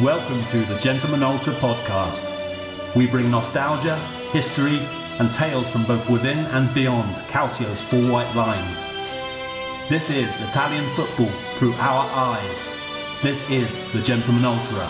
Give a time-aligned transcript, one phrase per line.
[0.00, 2.22] Welcome to the Gentleman Ultra podcast.
[2.94, 3.96] We bring nostalgia,
[4.30, 4.78] history,
[5.18, 8.90] and tales from both within and beyond Calcio's four white lines.
[9.88, 12.70] This is Italian football through our eyes.
[13.22, 14.86] This is the Gentleman Ultra.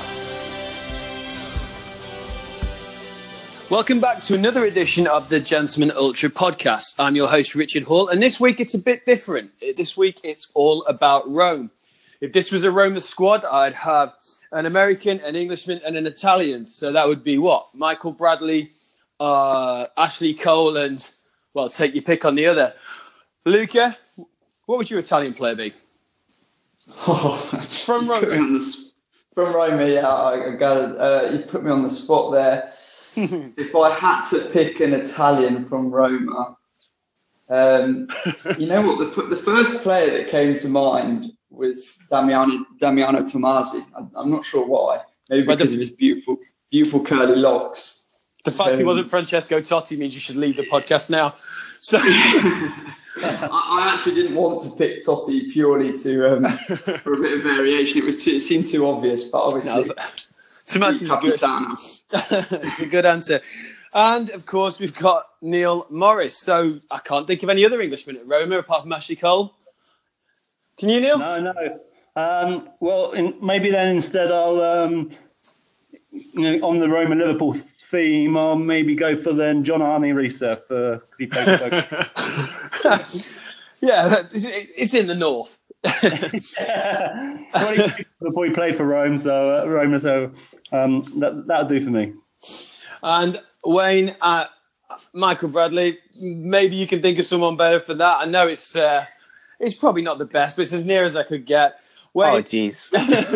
[3.70, 6.96] Welcome back to another edition of the Gentleman Ultra podcast.
[6.98, 9.52] I'm your host, Richard Hall, and this week it's a bit different.
[9.76, 11.70] This week it's all about Rome.
[12.20, 14.14] If this was a Roma squad, I'd have
[14.52, 16.70] an American, an Englishman, and an Italian.
[16.70, 17.68] So that would be what?
[17.74, 18.72] Michael Bradley,
[19.20, 21.08] uh, Ashley Cole, and,
[21.54, 22.74] well, take your pick on the other.
[23.44, 23.96] Luca,
[24.66, 25.74] what would your Italian player be?
[27.06, 27.36] Oh,
[27.68, 28.26] From Roma.
[28.26, 28.92] The,
[29.34, 30.66] from Roma, yeah, I, I.
[30.66, 32.70] Uh, you put me on the spot there.
[33.56, 36.56] if I had to pick an Italian from Roma,
[37.48, 38.08] um,
[38.58, 39.14] you know what?
[39.14, 43.84] The, the first player that came to mind was Damiano, Damiano Tommasi.
[43.94, 45.00] I, am not sure why.
[45.30, 46.38] Maybe because the, of his beautiful,
[46.70, 48.06] beautiful curly locks.
[48.44, 51.34] The fact um, he wasn't Francesco Totti means you should leave the podcast now.
[51.80, 51.98] So.
[53.18, 56.44] I, actually didn't want to pick Totti purely to um,
[56.98, 58.02] for a bit of variation.
[58.02, 59.94] It was too, it seemed too obvious, but obviously, no,
[60.66, 61.40] Tommasi's good.
[62.62, 63.40] it's a good answer.
[63.92, 66.36] And of course, we've got Neil Morris.
[66.36, 69.54] So I can't think of any other Englishmen at Roma apart from Ashley Cole.
[70.78, 71.18] Can you, Neil?
[71.18, 71.80] No, no.
[72.16, 75.10] Um, well, in, maybe then instead I'll, um,
[76.10, 80.98] you know, on the Roma Liverpool theme, I'll maybe go for then John-Arne Riise for
[80.98, 81.46] because he played
[83.80, 85.58] yeah, it's in the north.
[85.84, 87.44] yeah.
[87.54, 87.88] well,
[88.20, 90.32] the boy played for Rome, so uh, Roma, so
[90.72, 92.14] um, that that'll do for me.
[93.02, 94.46] And Wayne, uh,
[95.12, 98.20] Michael Bradley, maybe you can think of someone better for that.
[98.20, 99.06] I know it's uh,
[99.60, 101.80] it's probably not the best, but it's as near as I could get.
[102.14, 102.76] Wayne, oh, jeez.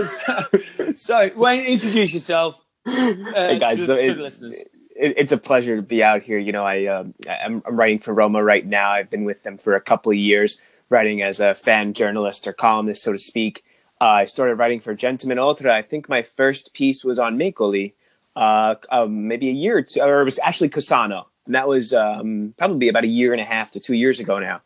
[0.08, 2.64] so, so, Wayne, introduce yourself.
[2.86, 2.92] Uh,
[3.34, 4.58] hey guys, to, so it, the listeners.
[4.96, 6.38] It, it's a pleasure to be out here.
[6.38, 8.90] You know, I um, I'm, I'm, writing for Roma right now.
[8.90, 12.54] I've been with them for a couple of years, writing as a fan journalist or
[12.54, 13.64] columnist, so to speak.
[14.00, 15.76] Uh, I started writing for Gentleman Ultra.
[15.76, 17.92] I think my first piece was on Miccoli,
[18.34, 21.26] uh, um, maybe a year or two, or it was actually Cassano.
[21.44, 24.38] And that was um, probably about a year and a half to two years ago
[24.38, 24.62] now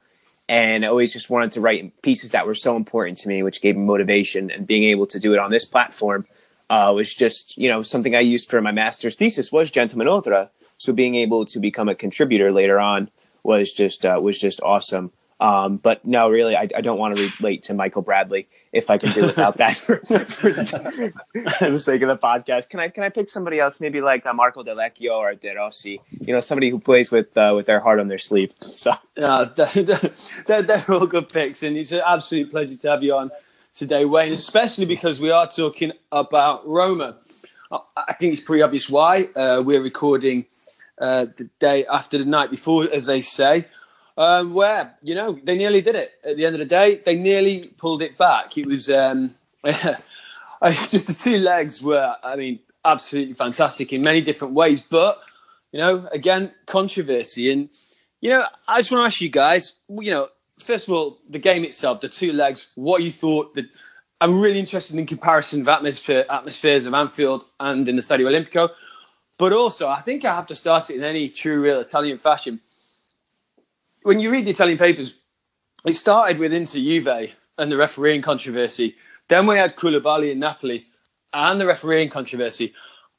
[0.49, 3.63] and I always just wanted to write pieces that were so important to me, which
[3.63, 4.51] gave me motivation.
[4.51, 6.27] And being able to do it on this platform
[6.69, 10.51] uh, was just, you know, something I used for my master's thesis was Gentleman Ultra.
[10.77, 13.11] So being able to become a contributor later on
[13.43, 15.13] was just uh, was just awesome.
[15.41, 18.99] Um, but no, really, I, I, don't want to relate to Michael Bradley if I
[18.99, 21.13] can do without that for, for, the,
[21.59, 22.69] for, the, sake of the podcast.
[22.69, 26.01] Can I can I pick somebody else, maybe like uh, Marco Delvecchio or De Rossi?
[26.21, 28.53] You know, somebody who plays with uh, with their heart on their sleeve.
[28.61, 33.15] So yeah, they're, they're all good picks, and it's an absolute pleasure to have you
[33.15, 33.31] on
[33.73, 34.33] today, Wayne.
[34.33, 37.17] Especially because we are talking about Roma.
[37.97, 40.47] I think it's pretty obvious why uh, we're recording
[41.01, 43.67] uh, the day after the night before, as they say
[44.17, 46.13] um, where you know they nearly did it.
[46.25, 48.57] At the end of the day, they nearly pulled it back.
[48.57, 54.55] It was um, just the two legs were, I mean, absolutely fantastic in many different
[54.55, 54.87] ways.
[54.89, 55.21] But
[55.73, 57.69] you know, again, controversy, and
[58.21, 61.39] you know, I just want to ask you guys, you know, first of all, the
[61.39, 63.55] game itself, the two legs, what you thought.
[63.55, 63.67] That
[64.21, 68.71] I'm really interested in comparison of atmosphere, atmospheres of Anfield and in the Stadio Olimpico.
[69.37, 72.61] But also, I think I have to start it in any true, real Italian fashion
[74.05, 75.15] when you read the Italian papers,
[75.85, 78.97] it started with Inter Juve and the refereeing controversy.
[79.29, 80.87] Then we had Koulibaly in Napoli
[81.33, 82.75] and the refereeing controversy.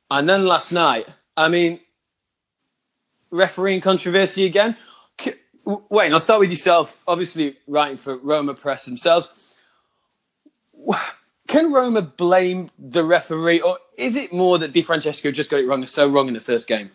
[0.09, 1.79] And then last night, I mean,
[3.31, 4.77] refereeing controversy again.
[5.89, 7.01] Wayne, I'll start with yourself.
[7.07, 9.57] Obviously, writing for Roma Press themselves.
[11.47, 15.67] Can Roma blame the referee, or is it more that Di Francesco just got it
[15.67, 16.91] wrong, so wrong in the first game?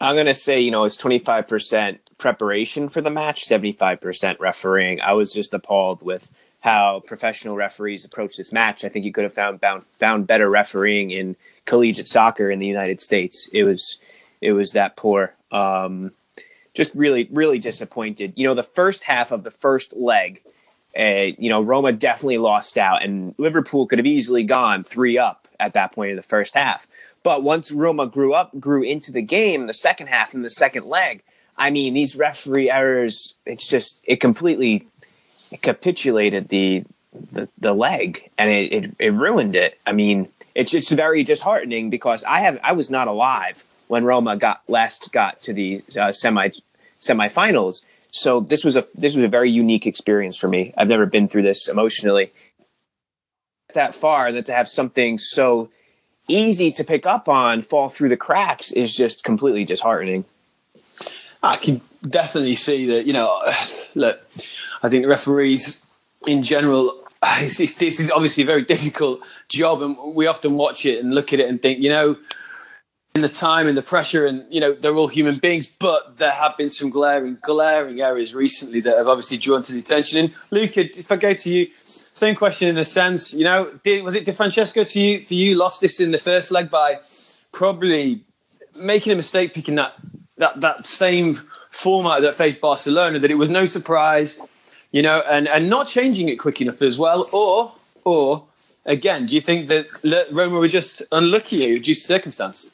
[0.00, 4.98] I'm going to say, you know, it's 25% preparation for the match, 75% refereeing.
[5.02, 6.30] I was just appalled with
[6.60, 8.82] how professional referees approach this match.
[8.82, 12.66] I think you could have found found, found better refereeing in collegiate soccer in the
[12.66, 13.50] United States.
[13.52, 14.00] It was
[14.40, 15.34] it was that poor.
[15.52, 16.12] Um,
[16.72, 18.32] just really really disappointed.
[18.36, 20.40] You know, the first half of the first leg,
[20.98, 25.46] uh, you know, Roma definitely lost out, and Liverpool could have easily gone three up
[25.60, 26.86] at that point in the first half.
[27.22, 30.86] But once Roma grew up, grew into the game, the second half and the second
[30.86, 31.22] leg,
[31.56, 34.86] I mean, these referee errors, it's just, it completely
[35.52, 36.84] it capitulated the,
[37.32, 39.78] the, the leg and it, it, it ruined it.
[39.86, 44.36] I mean, it's, it's very disheartening because I have, I was not alive when Roma
[44.36, 46.50] got last got to the uh, semi
[47.00, 47.82] semifinals.
[48.10, 50.72] So this was a, this was a very unique experience for me.
[50.76, 52.32] I've never been through this emotionally
[53.74, 55.68] that far that to have something so
[56.26, 60.24] easy to pick up on fall through the cracks is just completely disheartening.
[61.44, 63.06] I can definitely see that.
[63.06, 63.40] You know,
[63.94, 64.20] look,
[64.82, 65.86] I think the referees
[66.26, 67.00] in general.
[67.40, 71.40] This is obviously a very difficult job, and we often watch it and look at
[71.40, 72.16] it and think, you know,
[73.14, 75.66] in the time and the pressure, and you know, they're all human beings.
[75.66, 79.78] But there have been some glaring, glaring areas recently that have obviously drawn to the
[79.78, 80.18] attention.
[80.18, 83.32] And Luca, if I go to you, same question in a sense.
[83.32, 85.24] You know, did, was it Di Francesco to you?
[85.24, 87.00] For you, lost this in the first leg by
[87.52, 88.22] probably
[88.76, 89.94] making a mistake picking that
[90.38, 91.34] that that same
[91.70, 93.18] format that faced Barcelona.
[93.18, 94.38] That it was no surprise
[94.94, 97.28] you know, and, and not changing it quick enough as well.
[97.32, 97.72] Or,
[98.04, 98.44] or
[98.86, 99.88] again, do you think that
[100.30, 102.70] Roma were just unlucky due to circumstance?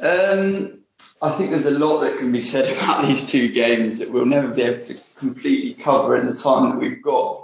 [0.00, 0.78] Um,
[1.20, 4.24] I think there's a lot that can be said about these two games that we'll
[4.24, 7.42] never be able to completely cover in the time that we've got.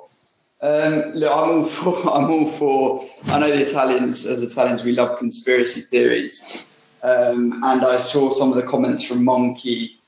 [0.63, 2.15] Um, look, I'm all for.
[2.15, 3.07] I'm all for.
[3.27, 6.65] I know the Italians, as Italians, we love conspiracy theories,
[7.03, 9.99] um, and I saw some of the comments from Monkey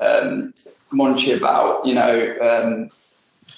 [0.00, 0.52] um,
[0.92, 2.90] Monchi about, you know, um,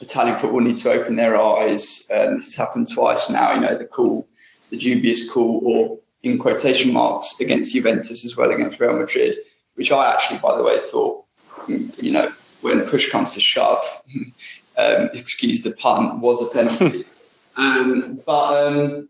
[0.00, 2.08] Italian football need to open their eyes.
[2.12, 4.26] Um, this has happened twice now, you know, the call,
[4.70, 9.36] the dubious call, or in quotation marks, against Juventus as well against Real Madrid,
[9.74, 11.24] which I actually, by the way, thought,
[11.68, 13.82] you know, when push comes to shove,
[14.78, 17.04] um, excuse the pun, was a penalty.
[17.56, 19.08] um, but um,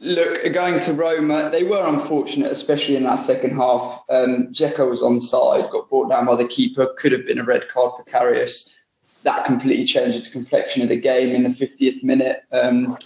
[0.00, 4.04] Look, going to Roma, they were unfortunate, especially in that second half.
[4.08, 7.68] Um, was on side, got brought down by the keeper, could have been a red
[7.68, 8.76] card for Karius.
[9.24, 12.44] That completely changed the complexion of the game in the 50th minute.
[12.52, 12.96] Um,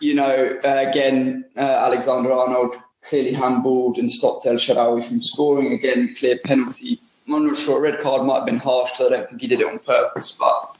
[0.00, 5.72] you know, uh, again, uh, Alexander Arnold clearly handballed and stopped El Shaarawy from scoring.
[5.72, 7.00] Again, clear penalty.
[7.28, 7.78] I'm not sure.
[7.78, 9.78] A red card might have been harsh, so I don't think he did it on
[9.78, 10.36] purpose.
[10.38, 10.76] But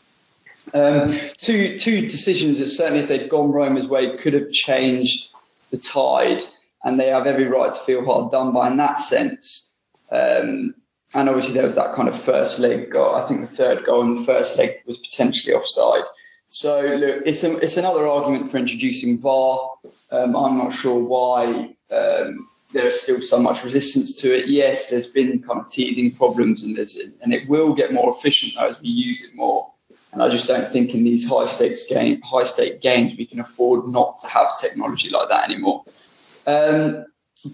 [0.75, 5.32] um, two two decisions that certainly, if they'd gone Roma's way, could have changed
[5.70, 6.43] the tide,
[6.84, 9.75] and they have every right to feel hard done by in that sense.
[10.10, 10.75] Um,
[11.14, 13.14] and obviously, there was that kind of first leg goal.
[13.14, 16.05] I think the third goal in the first leg was potentially offside.
[16.49, 19.70] So look, it's a, it's another argument for introducing VAR.
[20.10, 24.49] Um, I'm not sure why um, there's still so much resistance to it.
[24.49, 28.60] Yes, there's been kind of teething problems, and there's and it will get more efficient
[28.62, 29.72] as we use it more.
[30.19, 33.38] And I just don't think in these high stakes game, high stake games we can
[33.38, 35.85] afford not to have technology like that anymore.
[36.44, 37.06] Um,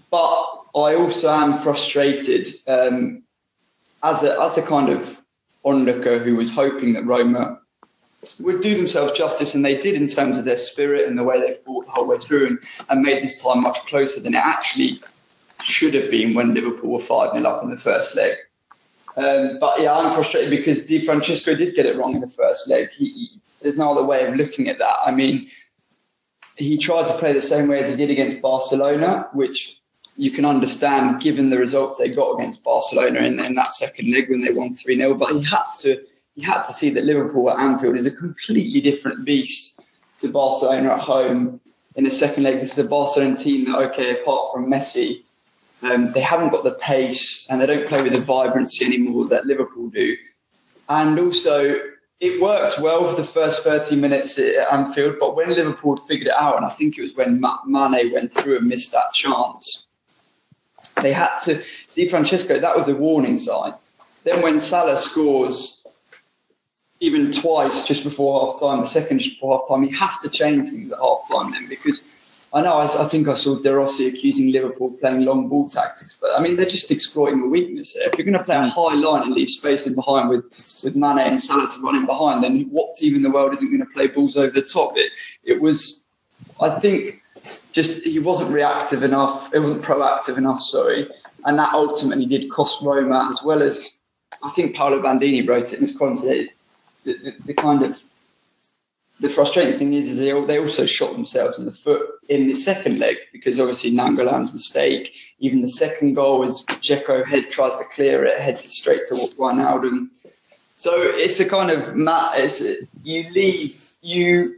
[0.09, 0.45] but
[0.75, 3.21] I also am frustrated um,
[4.01, 5.21] as a as a kind of
[5.63, 7.61] onlooker who was hoping that Roma
[8.39, 11.39] would do themselves justice, and they did in terms of their spirit and the way
[11.39, 12.59] they fought the whole way through, and,
[12.89, 14.99] and made this time much closer than it actually
[15.61, 18.35] should have been when Liverpool were five 0 up in the first leg.
[19.17, 22.69] Um, but yeah, I'm frustrated because Di Francesco did get it wrong in the first
[22.69, 22.89] leg.
[22.91, 23.29] He, he,
[23.61, 24.95] there's no other way of looking at that.
[25.05, 25.47] I mean,
[26.57, 29.79] he tried to play the same way as he did against Barcelona, which
[30.17, 34.29] you can understand given the results they got against Barcelona in, in that second leg
[34.29, 35.15] when they won 3 0.
[35.15, 36.01] But he had to
[36.35, 39.79] he had to see that Liverpool at Anfield is a completely different beast
[40.17, 41.61] to Barcelona at home
[41.95, 42.59] in the second leg.
[42.59, 45.23] This is a Barcelona team that, okay, apart from Messi,
[45.85, 49.45] um, they haven't got the pace and they don't play with the vibrancy anymore that
[49.45, 50.15] Liverpool do.
[50.89, 51.79] And also,
[52.19, 56.33] it worked well for the first 30 minutes at Anfield, but when Liverpool figured it
[56.39, 59.87] out, and I think it was when Mane went through and missed that chance,
[61.01, 61.61] they had to.
[61.95, 63.73] Di Francesco, that was a warning sign.
[64.23, 65.85] Then when Salah scores
[66.99, 70.29] even twice just before half time, the second just before half time, he has to
[70.29, 72.14] change things at half time then because
[72.55, 72.77] I know.
[72.77, 76.41] I, I, think I saw De Rossi accusing Liverpool playing long ball tactics, but I
[76.41, 78.07] mean they're just exploiting a weakness there.
[78.07, 78.69] If you're going to play a mm.
[78.69, 80.45] high line and leave space in behind with
[80.81, 83.67] with Mane and Salah to run in behind, then what team in the world isn't
[83.67, 84.93] going to play balls over the top?
[84.95, 85.11] It
[85.43, 86.05] it was,
[86.61, 87.21] I think,
[87.73, 89.53] just he wasn't reactive enough.
[89.53, 90.61] It wasn't proactive enough.
[90.61, 91.09] Sorry,
[91.43, 94.01] and that ultimately did cost Roma as well as
[94.41, 96.47] I think Paolo Bandini wrote it in his column today.
[97.03, 98.01] The, the, the kind of
[99.21, 102.53] the frustrating thing is, is they, they also shot themselves in the foot in the
[102.53, 107.85] second leg because obviously Nainggolan's mistake, even the second goal is Dzeko head tries to
[107.93, 110.09] clear it, heads it straight to Wijnaldum.
[110.73, 112.33] So it's a kind of mat.
[112.35, 112.61] it's
[113.03, 114.57] you leave you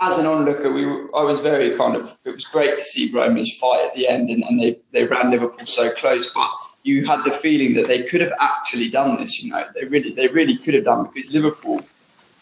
[0.00, 0.72] as an onlooker.
[0.72, 4.08] We I was very kind of it was great to see Roma's fight at the
[4.08, 6.50] end and, and they they ran Liverpool so close, but
[6.82, 9.42] you had the feeling that they could have actually done this.
[9.42, 11.80] You know, they really they really could have done because Liverpool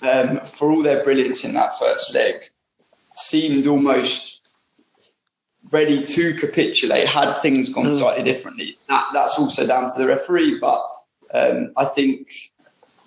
[0.06, 2.34] um, for all their brilliance in that first leg,
[3.14, 4.40] seemed almost
[5.70, 7.98] ready to capitulate had things gone mm.
[7.98, 8.78] slightly differently.
[8.88, 10.80] That, that's also down to the referee, but
[11.34, 12.28] um, I think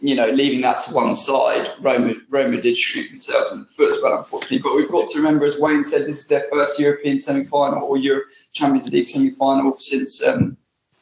[0.02, 3.96] you know, leaving that to one side, Roma, Roma did shoot themselves in the foot
[3.96, 4.60] as well, unfortunately.
[4.60, 7.98] But we've got to remember, as Wayne said, this is their first European semi-final or
[7.98, 8.22] Euro
[8.54, 10.58] Champions League semi-final since um,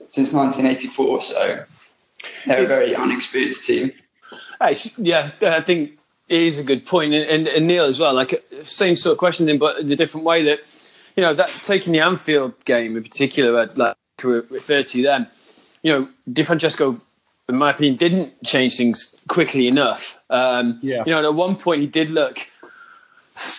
[0.10, 1.22] since 1984.
[1.22, 1.66] So
[2.46, 3.92] they're a very unexperienced team.
[4.97, 5.97] Yeah, I think
[6.27, 8.13] it is a good point, and, and, and Neil as well.
[8.13, 10.43] Like same sort of question, but in a different way.
[10.43, 10.59] That
[11.15, 15.27] you know that taking the Anfield game in particular, I'd like to refer to them.
[15.83, 16.99] You know, Di Francesco
[17.49, 20.19] in my opinion, didn't change things quickly enough.
[20.29, 21.03] Um, yeah.
[21.05, 22.49] You know, at one point he did look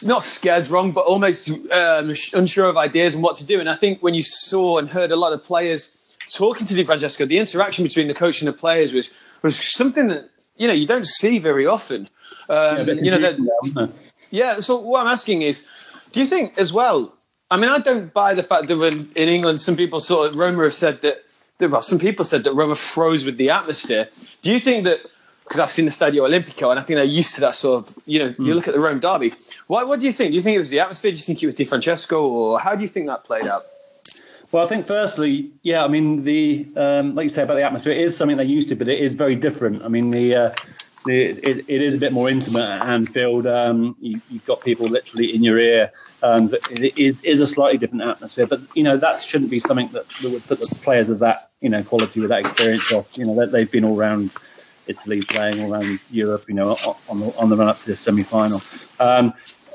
[0.05, 3.61] not scared wrong, but almost um, unsure of ideas and what to do.
[3.61, 5.97] And I think when you saw and heard a lot of players
[6.29, 9.11] talking to Di Francesco, the interaction between the coach and the players was
[9.43, 10.29] was something that
[10.59, 12.09] you know you don't see very often.
[12.49, 13.93] Um, yeah, you know that.
[14.31, 14.61] Yeah.
[14.61, 15.65] So what I'm asking is,
[16.13, 17.15] do you think as well?
[17.51, 20.37] I mean, I don't buy the fact that when in England, some people sort of
[20.37, 21.25] Roma have said that
[21.61, 24.09] well, some people said that Roma froze with the atmosphere.
[24.43, 25.01] Do you think that?
[25.43, 28.03] Because I've seen the Stadio Olimpico, and I think they're used to that sort of.
[28.05, 28.47] You know, mm.
[28.47, 29.33] you look at the Rome derby.
[29.67, 30.31] What, what do you think?
[30.31, 31.11] Do you think it was the atmosphere?
[31.11, 33.65] Do you think it was Di Francesco, or how do you think that played out?
[34.53, 37.93] Well, I think firstly, yeah, I mean the um, like you say about the atmosphere,
[37.93, 39.83] it is something they're used to, but it is very different.
[39.83, 40.35] I mean the.
[40.35, 40.55] Uh,
[41.07, 43.47] it, it is a bit more intimate at Anfield.
[43.47, 45.91] Um, you, have got people literally in your ear.
[46.23, 49.89] Um, it is is a slightly different atmosphere, but you know that shouldn't be something
[49.89, 53.17] that, that would put the players of that you know quality with that experience off.
[53.17, 54.31] You know they've been all around
[54.87, 56.45] Italy, playing all around Europe.
[56.49, 56.77] You know
[57.09, 58.61] on the on the run up to the semi final.
[59.01, 59.33] Um,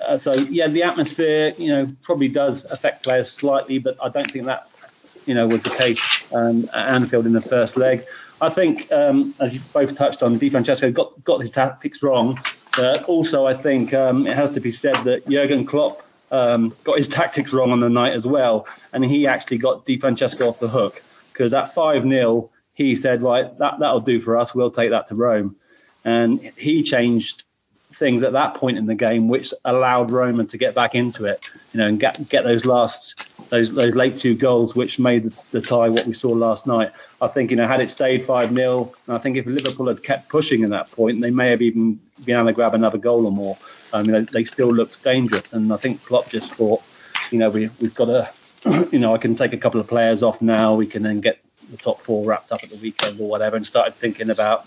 [0.08, 4.30] uh, so yeah, the atmosphere you know probably does affect players slightly, but I don't
[4.30, 4.70] think that
[5.26, 8.06] you know was the case um, at Anfield in the first leg.
[8.42, 12.38] I think, um, as you both touched on, Di Francesco got, got his tactics wrong.
[12.76, 16.98] But also, I think um, it has to be said that Jurgen Klopp um, got
[16.98, 18.68] his tactics wrong on the night as well.
[18.92, 23.22] And he actually got Di Francesco off the hook because at 5 0, he said,
[23.22, 24.54] right, that, that'll do for us.
[24.54, 25.56] We'll take that to Rome.
[26.04, 27.44] And he changed
[27.94, 31.40] things at that point in the game, which allowed Roman to get back into it,
[31.74, 33.16] you know, and get get those last
[33.50, 36.92] those those late two goals, which made the, the tie what we saw last night.
[37.22, 40.30] I think you know had it stayed five 0 I think if Liverpool had kept
[40.30, 43.32] pushing at that point, they may have even been able to grab another goal or
[43.32, 43.58] more.
[43.94, 46.82] I mean, they, they still looked dangerous, and I think Klopp just thought,
[47.32, 50.24] you know, we we've got to, you know, I can take a couple of players
[50.24, 50.74] off now.
[50.76, 53.66] We can then get the top four wrapped up at the weekend or whatever, and
[53.66, 54.66] started thinking about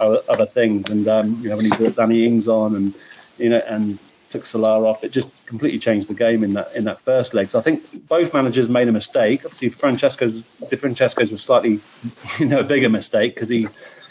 [0.00, 0.88] other, things.
[0.88, 2.94] And um, you know, when he brought Danny Ings on, and
[3.38, 3.98] you know, and
[4.30, 7.50] took Salah off, it just completely changed the game in that in that first leg.
[7.50, 9.40] So I think both managers made a mistake.
[9.44, 10.42] Obviously, Francesco's
[10.78, 11.80] Francesco's was slightly,
[12.38, 13.66] you know, a bigger mistake because he,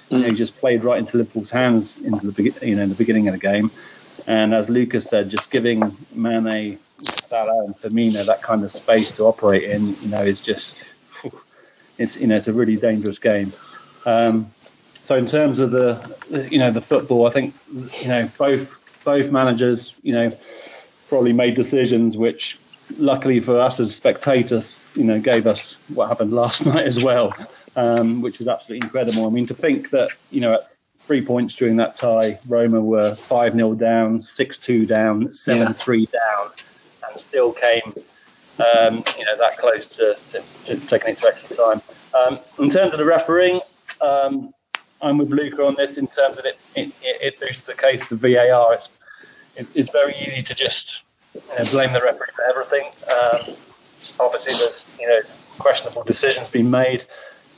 [0.10, 2.96] you know, he just played right into Liverpool's hands into the you know in the
[2.96, 3.72] beginning of the game.
[4.26, 9.24] And as Lucas said, just giving Mane, Salah, and Firmino that kind of space to
[9.24, 10.84] operate in, you know, is just
[11.98, 13.54] it's you know it's a really dangerous game.
[14.06, 14.52] Um,
[15.08, 17.56] so in terms of the you know the football, I think
[18.02, 20.34] you know both both managers you know
[21.08, 22.60] probably made decisions which,
[22.98, 27.34] luckily for us as spectators, you know gave us what happened last night as well,
[27.78, 29.26] um, which was absolutely incredible.
[29.26, 33.16] I mean to think that you know at three points during that tie, Roma were
[33.16, 36.52] five 0 down, six two down, seven three down,
[37.10, 37.94] and still came
[38.60, 41.82] um, you know that close to, to, to, taking it to extra time.
[42.14, 43.62] Um, in terms of the refereeing,
[44.02, 44.54] um,
[45.02, 48.16] I'm with Luca on this in terms of it, it, it boosts the case for
[48.16, 48.74] VAR.
[48.74, 48.90] It's,
[49.56, 52.92] it's, it's very easy to just you know, blame the referee for everything.
[53.12, 53.56] Um,
[54.20, 55.20] obviously, there's you know
[55.60, 57.06] questionable decisions being made,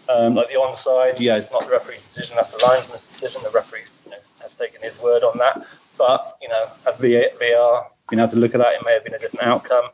[0.09, 1.19] um, like the onside.
[1.19, 3.41] Yeah, it's not the referee's decision; that's the linesman's decision.
[3.43, 5.65] The referee you know, has taken his word on that.
[5.97, 9.13] But you know, at VAR, you know, to look at that, it may have been
[9.13, 9.89] a different outcome.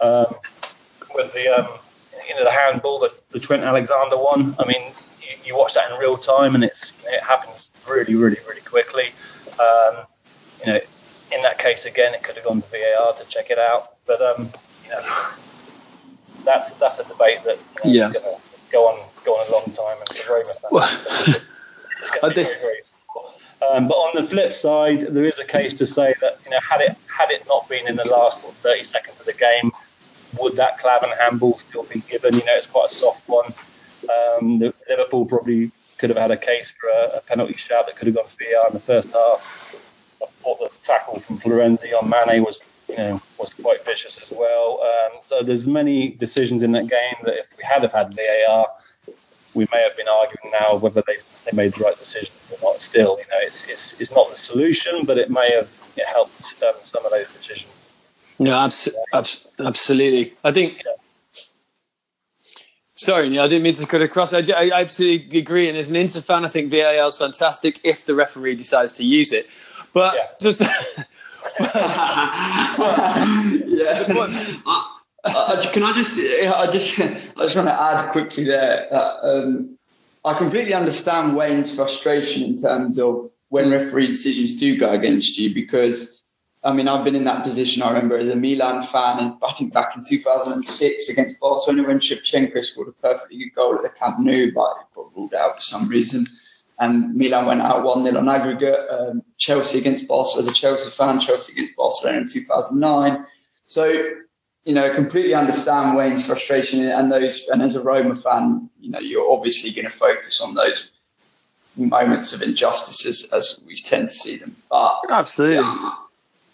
[0.00, 0.34] Um,
[1.14, 1.68] with the um,
[2.28, 4.92] you know the handball that the Trent Alexander one, I mean,
[5.48, 9.06] you watch that in real time, and it's it happens really, really, really quickly.
[9.58, 10.04] Um,
[10.64, 10.80] you know,
[11.32, 14.20] in that case again, it could have gone to VAR to check it out, but
[14.20, 14.50] um,
[14.84, 15.00] you know,
[16.44, 18.06] that's that's a debate that you know, yeah.
[18.06, 18.40] is going to
[18.70, 21.38] go on go on a long time, and for Roma
[22.00, 22.82] it's going to be very, very
[23.70, 26.58] um, but on the flip side, there is a case to say that you know
[26.60, 29.72] had it had it not been in the last 30 seconds of the game,
[30.38, 32.34] would that Klavan handball still be given?
[32.34, 33.52] You know, it's quite a soft one.
[34.08, 38.06] Um, Liverpool probably could have had a case for a, a, penalty shout that could
[38.06, 39.74] have gone to VAR in the first half.
[40.22, 44.32] I thought the tackle from Florenzi on Mane was, you know, was quite vicious as
[44.32, 44.80] well.
[44.82, 48.66] Um, so there's many decisions in that game that if we had have had VAR,
[49.54, 52.80] we may have been arguing now whether they, they made the right decision or not.
[52.80, 56.42] Still, you know, it's, it's, it's not the solution, but it may have it helped
[56.62, 57.72] um, some of those decisions.
[58.38, 60.34] No, abs- abs- absolutely.
[60.44, 60.82] I think
[62.98, 64.34] Sorry, Neil, I didn't mean to cut across.
[64.34, 65.68] I, I absolutely agree.
[65.68, 69.04] And as an Inter fan, I think VAR is fantastic if the referee decides to
[69.04, 69.48] use it.
[69.92, 70.26] But Yeah.
[70.40, 71.06] just yeah.
[74.66, 79.14] I, I, can I just, I just, I just want to add quickly there that
[79.22, 79.78] um,
[80.24, 85.54] I completely understand Wayne's frustration in terms of when referee decisions do go against you
[85.54, 86.17] because,
[86.68, 87.82] I mean, I've been in that position.
[87.82, 91.98] I remember as a Milan fan, and I think back in 2006 against Barcelona when
[91.98, 95.56] Shevchenko scored a perfectly good goal at the Camp Nou, but it got ruled out
[95.56, 96.26] for some reason.
[96.78, 98.86] And Milan went out 1 0 on aggregate.
[98.90, 103.24] Um, Chelsea against Barcelona, as a Chelsea fan, Chelsea against Barcelona in 2009.
[103.64, 103.86] So,
[104.64, 107.48] you know, completely understand Wayne's frustration and those.
[107.48, 110.92] And as a Roma fan, you know, you're obviously going to focus on those
[111.76, 114.54] moments of injustice as, as we tend to see them.
[114.70, 115.56] But absolutely.
[115.56, 115.94] yeah,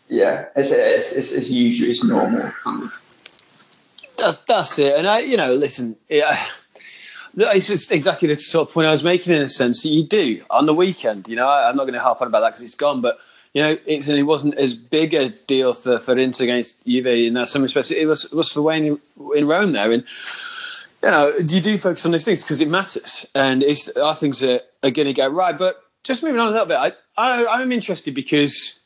[0.08, 2.50] yeah it's, it's, it's, it's usually it's normal.
[4.16, 4.96] That's, that's it.
[4.96, 6.38] And I, you know, listen, yeah,
[7.36, 10.42] it's exactly the sort of point I was making in a sense that you do
[10.50, 11.28] on the weekend.
[11.28, 13.18] You know, I, I'm not going to harp on about that because it's gone, but
[13.52, 17.34] you know, it's it wasn't as big a deal for for Inter against Juve in
[17.34, 17.90] that some respects.
[17.90, 19.00] It was it was for Wayne in,
[19.36, 20.04] in Rome there, and
[21.02, 24.42] you know, you do focus on those things because it matters, and it's our things
[24.42, 25.56] are, are going to get right.
[25.56, 28.80] But just moving on a little bit, I, I I'm interested because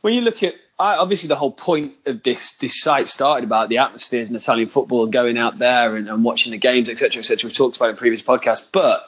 [0.00, 3.78] when you look at obviously the whole point of this this site started about the
[3.78, 7.48] atmospheres in Italian football and going out there and, and watching the games, etc., etc.
[7.48, 9.06] We've talked about in previous podcasts, but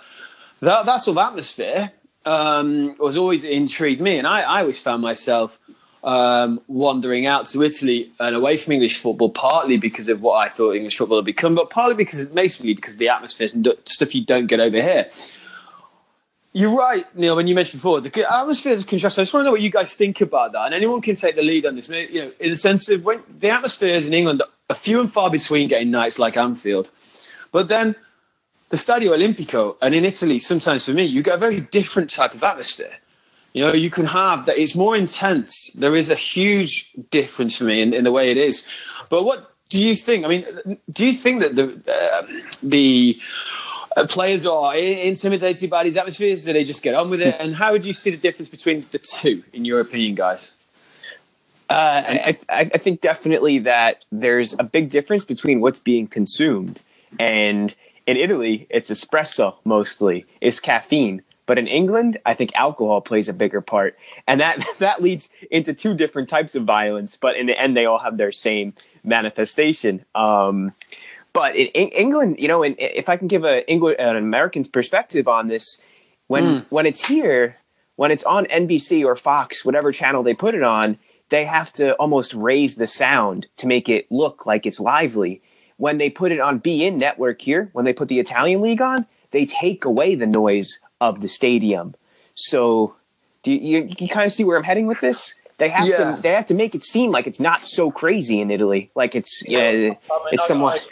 [0.61, 1.93] that that sort of atmosphere
[2.25, 5.59] um, was always intrigued me, and I, I always found myself
[6.05, 10.49] um, wandering out to Italy and away from English football, partly because of what I
[10.49, 14.15] thought English football had become, but partly because basically because of the atmospheres and stuff
[14.15, 15.09] you don't get over here.
[16.55, 17.35] You're right, Neil.
[17.35, 19.71] When you mentioned before the atmosphere is contrasting, I just want to know what you
[19.71, 21.89] guys think about that, and anyone can take the lead on this.
[21.89, 25.31] You know, in the sense of when the atmospheres in England are few and far
[25.31, 26.91] between getting nights like Anfield,
[27.53, 27.97] but then
[28.69, 32.35] the Stadio Olimpico and in Italy, sometimes for me, you get a very different type
[32.35, 32.97] of atmosphere.
[33.55, 35.73] You know, you can have that; it's more intense.
[35.73, 38.67] There is a huge difference for me in, in the way it is.
[39.09, 40.27] But what do you think?
[40.27, 40.45] I mean,
[40.91, 42.27] do you think that the uh,
[42.63, 43.19] the
[44.09, 46.45] players are intimidated by these atmospheres?
[46.45, 47.37] Do they just get on with it?
[47.39, 50.53] And how would you see the difference between the two, in your opinion, guys?
[51.69, 56.83] Uh, I, I, I think definitely that there's a big difference between what's being consumed.
[57.19, 57.75] And
[58.07, 61.23] in Italy, it's espresso mostly, it's caffeine.
[61.47, 63.99] But in England, I think alcohol plays a bigger part.
[64.27, 67.17] And that, that leads into two different types of violence.
[67.21, 70.05] But in the end, they all have their same manifestation.
[70.15, 70.73] Um,
[71.33, 74.69] but in, in England, you know, and if I can give a England, an American's
[74.69, 75.81] perspective on this,
[76.27, 76.67] when mm.
[76.71, 77.57] when it's here,
[77.97, 80.99] when it's on NBC or Fox, whatever channel they put it on,
[81.31, 85.43] they have to almost raise the sound to make it look like it's lively.
[85.79, 89.07] When they put it on beIN Network here, when they put the Italian League on,
[89.31, 91.95] they take away the noise of the stadium.
[92.35, 92.95] So,
[93.43, 95.35] do you, you, you kind of see where I'm heading with this?
[95.59, 96.17] They have yeah.
[96.17, 99.15] to they have to make it seem like it's not so crazy in Italy, like
[99.15, 99.97] it's yeah, I mean,
[100.33, 100.87] it's somewhat.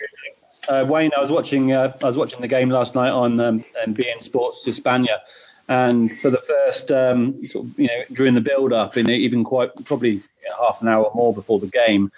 [0.68, 3.64] Uh, Wayne, I was watching uh, I was watching the game last night on um,
[3.86, 5.22] beIN Sports Hispania,
[5.68, 9.44] and for the first um, sort of, you know during the build up, in even
[9.44, 10.22] quite probably
[10.58, 12.10] half an hour or more before the game,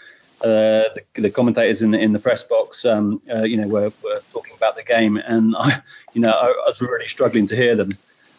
[0.42, 3.92] uh, the, the, commentators in the in the press box, um, uh, you know, were,
[4.02, 5.80] were talking about the game, and I,
[6.12, 7.96] you know, I, I was really struggling to hear them.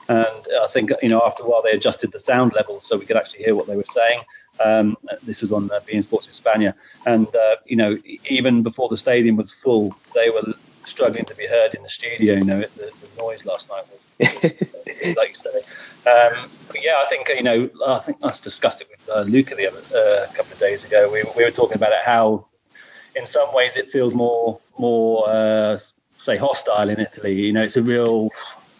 [0.09, 3.05] And I think you know after a while they adjusted the sound levels so we
[3.05, 4.21] could actually hear what they were saying.
[4.59, 7.97] Um, this was on uh, beIN Sports Hispania, and uh, you know
[8.29, 10.53] even before the stadium was full, they were
[10.85, 12.35] struggling to be heard in the studio.
[12.35, 14.43] You know the, the noise last night was,
[15.17, 15.57] like you say.
[16.09, 19.55] Um, but yeah, I think you know I think I discussed it with uh, Luca
[19.55, 21.09] the other uh, a couple of days ago.
[21.11, 22.45] We, we were talking about it how
[23.15, 25.79] in some ways it feels more more uh,
[26.17, 27.33] say hostile in Italy.
[27.33, 28.29] You know, it's a real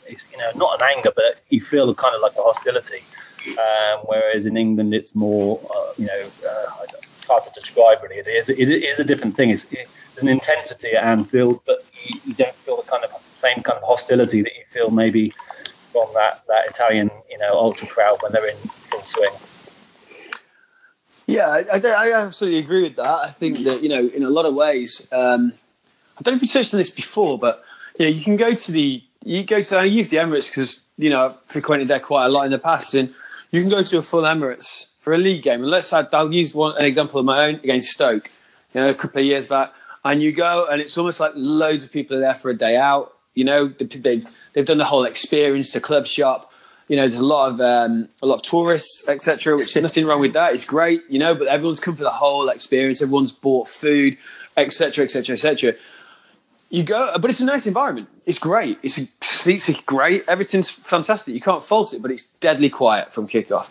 [0.07, 3.03] it's, you know not an anger, but you feel kind of like a hostility.
[3.47, 6.86] Um, whereas in England, it's more, uh, you know, uh,
[7.27, 8.15] hard to describe really.
[8.15, 9.49] It is, it is a different thing.
[9.49, 13.12] It's, it, there's an intensity at Anfield, but you, you, don't feel the kind of
[13.36, 15.34] same kind of hostility that you feel maybe
[15.91, 19.34] from that, that Italian, you know, ultra crowd when they're in full swing.
[21.25, 23.19] Yeah, I, I, absolutely agree with that.
[23.23, 25.53] I think that you know, in a lot of ways, um,
[26.17, 27.63] I don't know if you touched on this before, but
[27.97, 30.86] you know, you can go to the you go to I use the Emirates because
[30.97, 33.13] you know I've frequented there quite a lot in the past, and
[33.53, 35.61] you can go to a full Emirates for a league game.
[35.61, 38.29] And let's say I'll use one an example of my own against Stoke,
[38.73, 39.71] you know, a couple of years back.
[40.03, 42.75] And you go, and it's almost like loads of people are there for a day
[42.75, 43.13] out.
[43.35, 46.51] You know, they've they've done the whole experience, the club shop.
[46.87, 49.55] You know, there's a lot of um, a lot of tourists, etc.
[49.55, 50.55] Which is nothing wrong with that.
[50.55, 51.35] It's great, you know.
[51.35, 53.01] But everyone's come for the whole experience.
[53.03, 54.17] Everyone's bought food,
[54.57, 55.75] etc., etc., etc
[56.73, 58.09] you go, but it's a nice environment.
[58.25, 58.79] It's great.
[58.81, 60.23] It's a, seats are great.
[60.27, 61.36] Everything's fantastic.
[61.36, 63.69] You can't fault it, but it's deadly quiet from kickoff,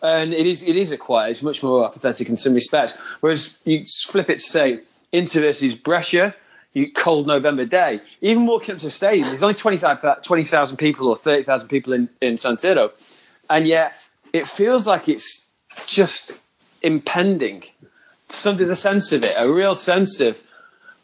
[0.00, 1.32] and it is it is a quiet.
[1.32, 2.96] It's much more apathetic in some respects.
[3.18, 6.32] Whereas you flip it to say Inter versus Brescia,
[6.74, 8.00] you cold November day.
[8.20, 11.92] Even walking up to the stadium, there's only 20,000 20, people or thirty thousand people
[11.92, 12.92] in in San Siro,
[13.50, 13.94] and yet
[14.32, 15.50] it feels like it's
[15.86, 16.38] just
[16.82, 17.64] impending.
[18.28, 20.40] So there's a sense of it, a real sense of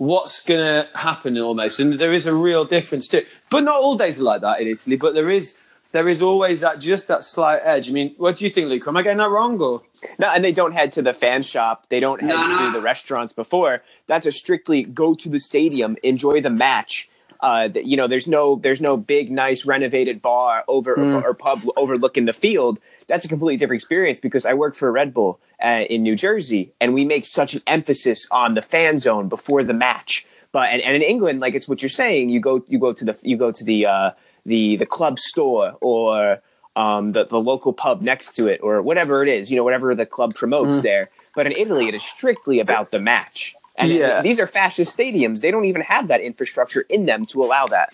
[0.00, 1.78] what's going to happen almost.
[1.78, 3.22] And there is a real difference too.
[3.50, 5.60] But not all days are like that in Italy, but there is
[5.92, 7.90] there is always that just that slight edge.
[7.90, 8.88] I mean, what do you think, Luke?
[8.88, 9.82] Am I getting that wrong or
[10.18, 11.86] no, and they don't head to the fan shop.
[11.90, 13.82] They don't head no, to the restaurants before.
[14.06, 17.09] That's a strictly go to the stadium, enjoy the match.
[17.42, 21.14] Uh, you know, there's no there's no big, nice, renovated bar over mm.
[21.14, 22.78] or, or, pub overlooking the field.
[23.06, 26.72] That's a completely different experience because I work for Red Bull uh, in New Jersey,
[26.80, 30.26] and we make such an emphasis on the fan zone before the match.
[30.52, 33.04] But and, and in England, like it's what you're saying, you go you go to
[33.04, 34.10] the you go to the uh,
[34.44, 36.42] the the club store or
[36.76, 39.94] um, the the local pub next to it or whatever it is, you know, whatever
[39.94, 40.82] the club promotes mm.
[40.82, 41.10] there.
[41.34, 43.54] But in Italy, it is strictly about the match.
[43.80, 44.20] And yeah.
[44.20, 45.40] these are fascist stadiums.
[45.40, 47.90] They don't even have that infrastructure in them to allow that.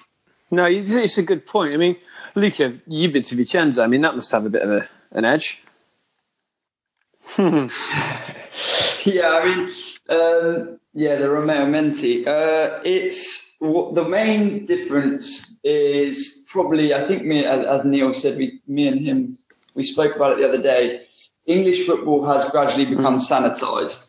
[0.51, 1.75] No, it's a good point.
[1.75, 1.97] I mean,
[2.35, 3.85] Luca, you've been to Vicenza.
[3.85, 5.63] I mean, that must have a bit of a, an edge.
[7.39, 7.69] yeah,
[9.33, 9.73] I mean,
[10.09, 12.27] um, yeah, the Romeo Menti.
[12.27, 16.95] Uh, it's the main difference is probably.
[16.95, 19.39] I think me, as Neil said, we, me and him,
[19.75, 21.03] we spoke about it the other day.
[21.47, 24.09] English football has gradually become sanitized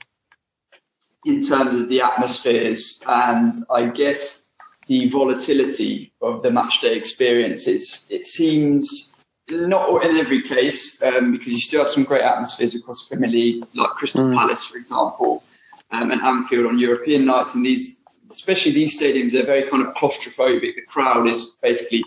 [1.26, 4.52] in terms of the atmospheres and I guess
[4.88, 8.08] the volatility of the matchday experiences.
[8.10, 9.14] It seems
[9.50, 13.30] not in every case, um, because you still have some great atmospheres across the Premier
[13.30, 14.36] League, like Crystal mm.
[14.36, 15.44] Palace, for example,
[15.92, 17.56] um, and Anfield on European nights.
[17.56, 20.76] And these, especially these stadiums, they're very kind of claustrophobic.
[20.76, 22.04] The crowd is basically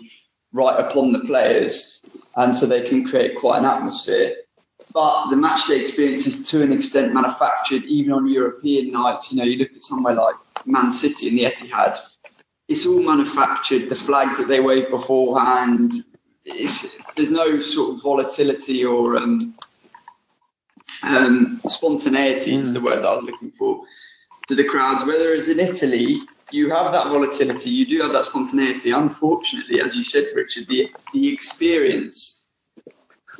[0.53, 2.01] right upon the players,
[2.35, 4.35] and so they can create quite an atmosphere.
[4.93, 9.31] But the matchday experience is to an extent manufactured, even on European nights.
[9.31, 11.97] You know, you look at somewhere like Man City and the Etihad,
[12.67, 13.89] it's all manufactured.
[13.89, 16.03] The flags that they wave beforehand,
[16.45, 19.55] there's no sort of volatility or um,
[21.03, 22.85] um, spontaneity, is the mm.
[22.85, 23.83] word that I was looking for,
[24.47, 25.03] to the crowds.
[25.05, 26.17] Whereas in Italy,
[26.51, 28.91] you have that volatility, you do have that spontaneity.
[28.91, 32.40] Unfortunately, as you said, Richard, the, the experience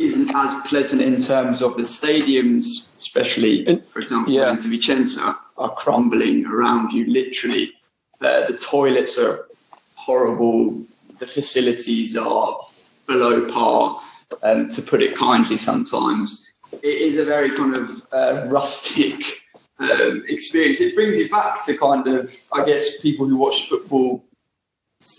[0.02, 4.56] isn't as pleasant in terms of the stadiums, especially, for example, yeah.
[4.56, 7.74] to Vicenza, are crumbling around you literally.
[8.20, 9.48] Uh, the toilets are
[9.96, 10.84] horrible.
[11.20, 12.60] The facilities are
[13.08, 14.02] below par,
[14.44, 16.54] um, to put it kindly sometimes.
[16.72, 19.44] It is a very kind of uh, rustic
[19.80, 20.80] um, experience.
[20.82, 24.24] It brings you back to kind of, I guess, people who watch football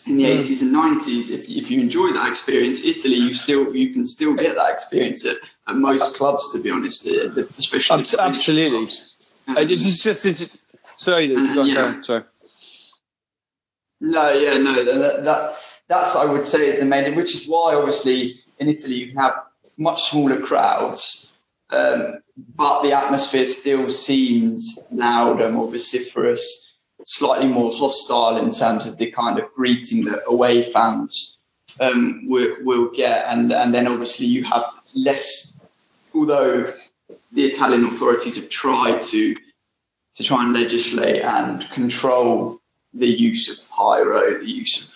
[0.07, 0.63] in the eighties mm.
[0.63, 1.31] and nineties.
[1.31, 5.27] If, if you enjoy that experience, Italy, you still you can still get that experience
[5.27, 5.37] at,
[5.69, 6.53] at most clubs.
[6.53, 8.89] To be honest, uh, especially absolutely.
[9.49, 10.57] Um, it's just it's,
[10.97, 12.01] sorry, and, yeah.
[12.01, 12.25] sorry.
[14.01, 15.57] No, yeah, no, that, that
[15.89, 19.17] that's I would say is the main, which is why obviously in Italy you can
[19.17, 19.35] have
[19.77, 21.33] much smaller crowds,
[21.71, 22.19] um,
[22.55, 26.62] but the atmosphere still seems louder, more vociferous
[27.05, 31.39] slightly more hostile in terms of the kind of greeting that away fans
[31.81, 33.27] um, will, will get.
[33.27, 35.59] And, and then obviously you have less,
[36.15, 36.73] although
[37.33, 39.35] the Italian authorities have tried to,
[40.15, 42.61] to try and legislate and control
[42.95, 44.95] the use of pyro, the use of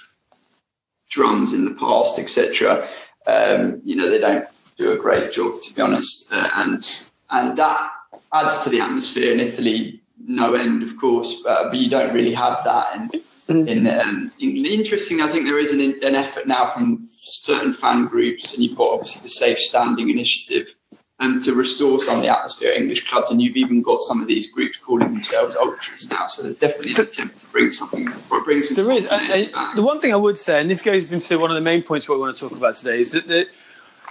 [1.09, 2.87] drums in the past, etc.
[3.27, 6.31] Um, you know, they don't do a great job, to be honest.
[6.33, 7.91] Uh, and and that
[8.33, 12.35] adds to the atmosphere in Italy no end, of course, but, but you don't really
[12.35, 13.13] have that And
[13.49, 13.69] mm.
[13.69, 18.53] in um, Interesting, I think there is an, an effort now from certain fan groups,
[18.53, 20.75] and you've got obviously the Safe Standing Initiative,
[21.19, 24.21] um, to restore some of the atmosphere at English clubs, and you've even got some
[24.21, 26.27] of these groups calling themselves ultras now.
[26.27, 28.77] So there's definitely an attempt to bring something, or bring some.
[28.77, 29.09] There is.
[29.09, 32.09] the one thing I would say, and this goes into one of the main points
[32.09, 33.29] what we want to talk about today, is that.
[33.29, 33.49] that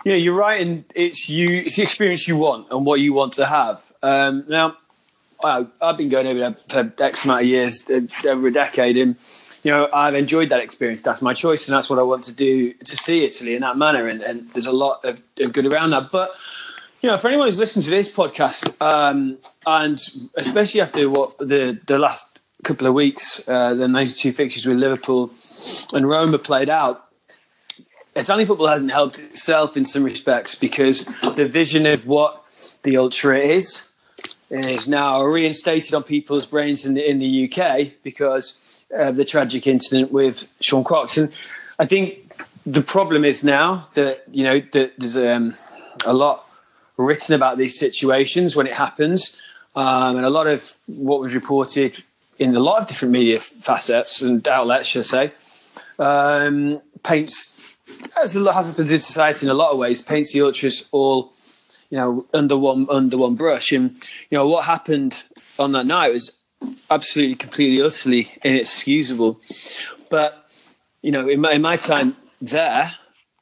[0.03, 1.47] yeah, you're right, and it's you.
[1.49, 3.91] It's the experience you want and what you want to have.
[4.03, 4.77] Um, now,
[5.43, 8.97] well, I've been going over there for X amount of years, uh, over a decade,
[8.97, 9.15] and
[9.63, 11.01] you know I've enjoyed that experience.
[11.01, 13.77] That's my choice, and that's what I want to do to see Italy in that
[13.77, 14.07] manner.
[14.07, 16.11] And, and there's a lot of, of, good around that.
[16.11, 16.31] But
[17.01, 19.99] you know, for anyone who's listening to this podcast, um, and
[20.35, 25.31] especially after what the the last couple of weeks, uh, the 92 fixtures with Liverpool
[25.93, 27.03] and Roma played out.
[28.15, 32.43] Italian football hasn't helped itself in some respects because the vision of what
[32.83, 33.91] the ultra is
[34.49, 39.67] is now reinstated on people's brains in the, in the UK because of the tragic
[39.67, 41.17] incident with Sean Cox.
[41.17, 41.31] And
[41.79, 42.31] I think
[42.65, 45.55] the problem is now that, you know, that there's um,
[46.05, 46.47] a lot
[46.97, 49.39] written about these situations when it happens.
[49.75, 52.01] Um, and a lot of what was reported
[52.39, 55.31] in a lot of different media facets and outlets, should I say,
[55.99, 57.77] um, paints,
[58.21, 61.33] as a lot happens in society in a lot of ways, paints the ultras all
[61.95, 63.71] you know, under one under one brush.
[63.71, 63.91] And
[64.29, 65.23] you know what happened
[65.57, 66.37] on that night was
[66.91, 69.39] absolutely, completely, utterly inexcusable.
[70.09, 70.45] But
[71.01, 72.91] you know, in my, in my time there,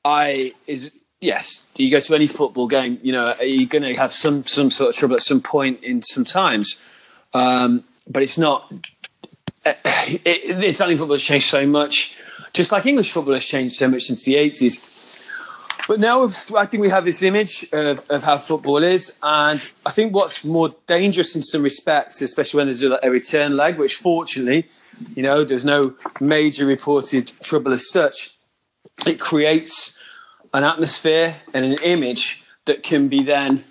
[0.05, 4.13] I is yes, you go to any football game, you know, you're going to have
[4.13, 6.75] some some sort of trouble at some point in some times.
[7.33, 8.71] Um, but it's not.
[9.65, 12.19] It, Italian football has changed so much,
[12.53, 14.92] just like English football has changed so much since the 80s
[15.87, 19.89] but now I think we have this image of, of, how football is, and I
[19.91, 24.69] think what's more dangerous in some respects, especially when there's a, return leg, which fortunately,
[25.15, 28.37] you know, there's no major reported trouble as such.
[29.05, 29.99] It creates
[30.53, 33.63] an atmosphere and an image that can be then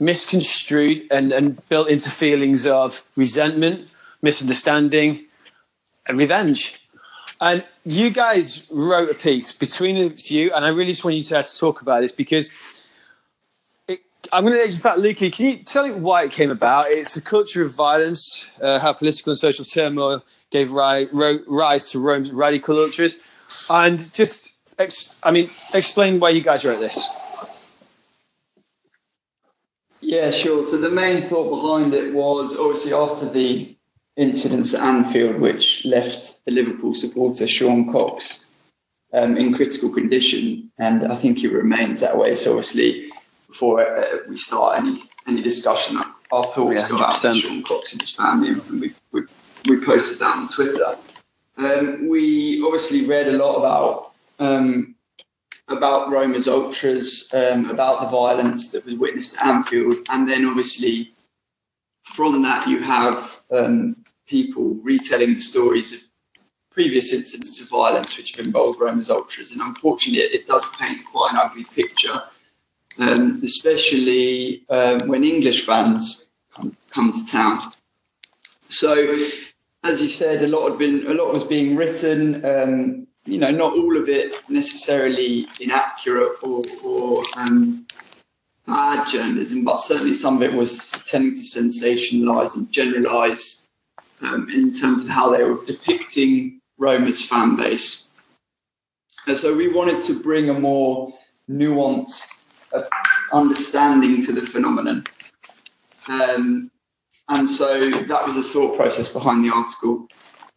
[0.00, 5.26] misconstrued and, and built into feelings of resentment, misunderstanding,
[6.06, 6.81] and revenge.
[7.42, 11.42] And you guys wrote a piece between you, and I really just want you to,
[11.42, 12.52] to talk about this because
[13.88, 14.00] it,
[14.32, 16.92] I'm going to, in fact, Luki, can you tell me why it came about?
[16.92, 21.08] It's a culture of violence, uh, how political and social turmoil gave rise,
[21.48, 23.18] rise to Rome's radical ultras,
[23.68, 26.96] and just, ex, I mean, explain why you guys wrote this.
[30.00, 30.62] Yeah, sure.
[30.62, 33.74] So the main thought behind it was obviously after the
[34.16, 38.46] incidents at Anfield, which left the Liverpool supporter Sean Cox
[39.12, 42.34] um, in critical condition, and I think he remains that way.
[42.34, 43.10] So obviously,
[43.46, 44.94] before uh, we start any
[45.26, 45.98] any discussion,
[46.30, 49.22] our thoughts yeah, go out to Sean Cox and his family, and we we,
[49.68, 50.96] we posted that on Twitter.
[51.58, 54.94] Um, we obviously read a lot about um,
[55.68, 61.12] about Roma's ultras, um, about the violence that was witnessed at Anfield, and then obviously
[62.02, 66.00] from that you have um, people retelling the stories of
[66.70, 69.52] previous incidents of violence which have involved Roma's ultras.
[69.52, 72.22] And unfortunately, it, does paint quite an ugly picture,
[72.98, 77.72] um, especially um, when English fans come, come, to town.
[78.68, 79.26] So,
[79.84, 82.44] as you said, a lot had been a lot was being written.
[82.44, 87.86] Um, you know, not all of it necessarily inaccurate or, or um,
[88.66, 93.61] bad journalism, but certainly some of it was tending to sensationalise and generalise
[94.22, 98.06] um, in terms of how they were depicting Roma's fan base.
[99.26, 101.12] And so we wanted to bring a more
[101.48, 102.82] nuanced uh,
[103.32, 105.04] understanding to the phenomenon.
[106.08, 106.70] Um,
[107.28, 110.08] and so that was the thought process behind the article.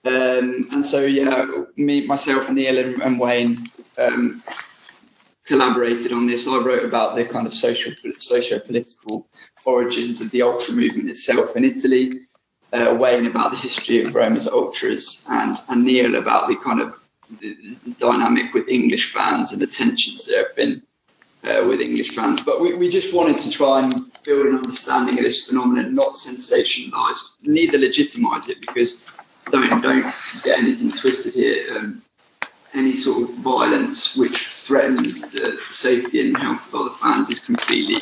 [0.06, 1.46] Um, and so, yeah,
[1.78, 4.42] me, myself, Neil, and, and Wayne um,
[5.46, 6.48] collaborated on this.
[6.48, 9.28] I wrote about the kind of social, socio-political
[9.66, 12.12] origins of the ultra movement itself in Italy
[12.76, 16.96] uh, Wayne about the history of Roma's ultras and, and Neil about the kind of
[17.40, 20.84] the, the dynamic with English fans and the tensions there have been
[21.44, 22.40] uh, with English fans.
[22.40, 26.14] But we, we just wanted to try and build an understanding of this phenomenon, not
[26.14, 29.18] sensationalise, neither legitimise it because
[29.52, 30.06] don't don't
[30.44, 31.78] get anything twisted here.
[31.78, 32.02] Um,
[32.74, 38.02] any sort of violence which threatens the safety and health of other fans is completely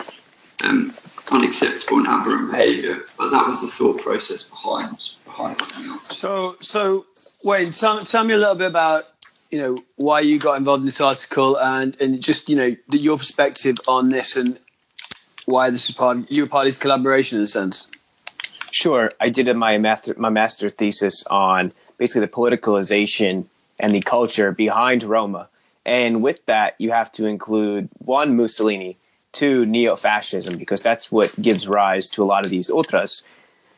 [0.63, 0.93] um,
[1.31, 3.01] unacceptable and aberrant behaviour.
[3.17, 5.97] But that was the thought process behind behind it.
[5.99, 7.05] So, so
[7.43, 9.05] Wayne, tell, tell me a little bit about
[9.51, 12.97] you know why you got involved in this article and and just you know the,
[12.97, 14.57] your perspective on this and
[15.45, 17.91] why this is part of, you were part of this collaboration in a sense.
[18.71, 23.45] Sure, I did my master my master thesis on basically the politicalization
[23.79, 25.49] and the culture behind Roma.
[25.85, 28.97] And with that, you have to include one Mussolini,
[29.33, 33.23] to neo fascism because that's what gives rise to a lot of these ultras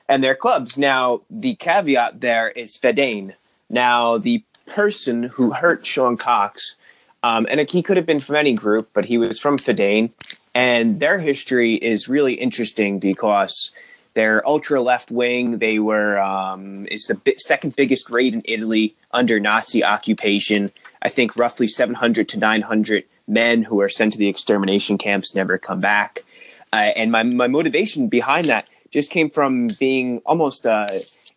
[0.07, 0.77] and their clubs.
[0.77, 3.33] Now, the caveat there is Fedayn.
[3.69, 6.75] Now, the person who hurt Sean Cox,
[7.23, 10.11] um, and he could have been from any group, but he was from Fedayn,
[10.53, 13.71] and their history is really interesting because
[14.13, 15.57] they're ultra left wing.
[15.57, 20.71] They were um, it's the second biggest raid in Italy under Nazi occupation.
[21.01, 25.57] I think roughly 700 to 900 men who are sent to the extermination camps never
[25.57, 26.23] come back.
[26.71, 30.87] Uh, and my, my motivation behind that just came from being almost uh,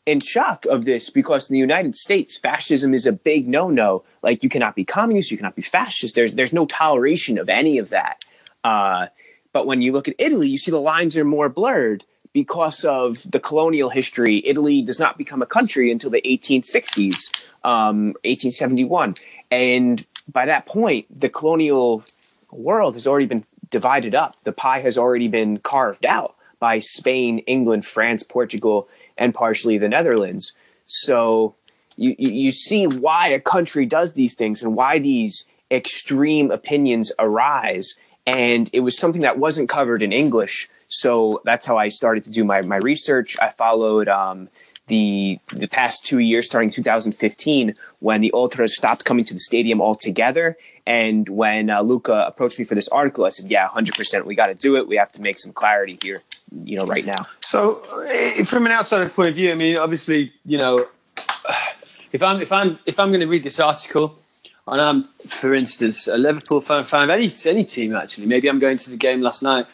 [0.07, 4.05] in shock of this because in the United States, fascism is a big no no.
[4.23, 6.15] Like, you cannot be communist, you cannot be fascist.
[6.15, 8.25] There's, there's no toleration of any of that.
[8.65, 9.07] Uh,
[9.53, 13.19] but when you look at Italy, you see the lines are more blurred because of
[13.29, 19.17] the colonial history, Italy does not become a country until the 1860s, um, 1871.
[19.51, 22.05] And by that point, the colonial
[22.51, 24.37] world has already been divided up.
[24.45, 29.89] The pie has already been carved out by Spain, England, France, Portugal, and partially the
[29.89, 30.53] Netherlands.
[30.87, 31.55] So
[31.97, 37.95] you, you see why a country does these things and why these extreme opinions arise.
[38.27, 40.69] And it was something that wasn't covered in English.
[40.89, 43.37] So that's how I started to do my, my research.
[43.41, 44.49] I followed um,
[44.89, 49.81] the the past two years, starting 2015, when the Ultras stopped coming to the stadium
[49.81, 50.57] altogether.
[50.87, 54.25] And when uh, Luca approached me for this article, I said, "Yeah, 100%.
[54.25, 54.89] We got to do it.
[54.89, 56.23] We have to make some clarity here,
[56.65, 60.33] you know, right now." So, eh, from an outsider point of view, I mean, obviously,
[60.45, 60.89] you know,
[62.13, 64.19] if I'm if I'm if I'm going to read this article,
[64.67, 68.59] and I'm, for instance, a Liverpool fan, fan of any any team actually, maybe I'm
[68.59, 69.67] going to the game last night,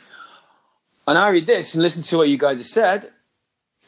[1.07, 3.11] and I read this and listen to what you guys have said,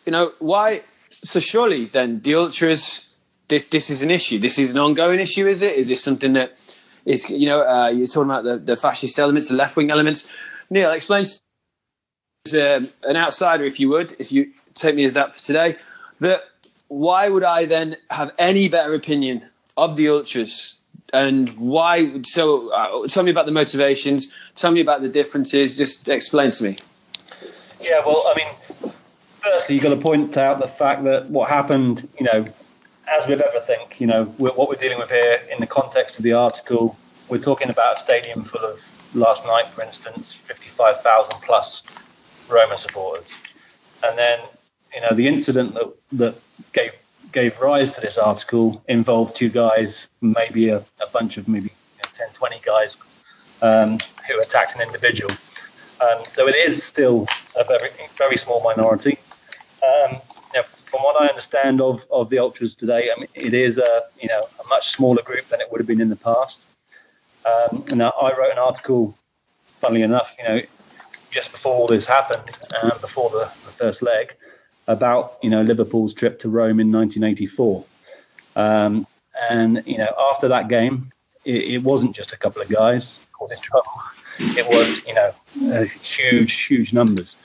[0.05, 0.83] you know, why?
[1.27, 3.09] So surely then the ultras,
[3.49, 4.39] this this is an issue.
[4.39, 5.77] This is an ongoing issue, is it?
[5.77, 6.57] Is this something that
[7.05, 10.29] is you know uh, you're talking about the, the fascist elements, the left wing elements?
[10.71, 11.41] Neil, explain as
[12.55, 15.77] um, an outsider, if you would, if you take me as that for today,
[16.21, 16.45] that
[16.87, 19.43] why would I then have any better opinion
[19.77, 20.77] of the ultras?
[21.13, 22.23] And why?
[22.23, 24.31] So, uh, tell me about the motivations.
[24.55, 25.77] Tell me about the differences.
[25.77, 26.77] Just explain to me.
[27.81, 28.49] Yeah, well, I mean,
[29.47, 32.45] firstly, you've got to point out the fact that what happened, you know,
[33.11, 36.33] as with everything, you know, what we're dealing with here in the context of the
[36.33, 36.97] article,
[37.29, 38.81] we're talking about a stadium full of,
[39.15, 41.83] last night, for instance, 55,000 plus
[42.49, 43.33] Roma supporters.
[44.05, 44.41] And then,
[44.95, 46.35] you know, the incident that, that
[46.73, 46.93] gave
[47.33, 52.03] gave rise to this article involved two guys, maybe a, a bunch of maybe you
[52.03, 52.97] know, 10, 20 guys
[53.63, 55.31] um, who attacked an individual.
[56.01, 59.19] Um, so it is still a very, very small minority.
[59.87, 60.21] Um,
[60.55, 63.79] you know, from what I understand of, of the ultras today, I mean, it is
[63.79, 66.63] a you know a much smaller group than it would have been in the past.
[67.45, 69.17] Um, and I wrote an article,
[69.81, 70.61] funnily enough, you know,
[71.31, 72.51] just before all this happened,
[72.83, 74.35] um, before the, the first leg,
[74.89, 77.85] about you know Liverpool's trip to Rome in 1984,
[78.57, 79.07] um,
[79.51, 81.13] and you know after that game,
[81.45, 83.93] it, it, wasn't just a couple of guys causing trouble.
[84.39, 87.37] It was you know huge, huge numbers,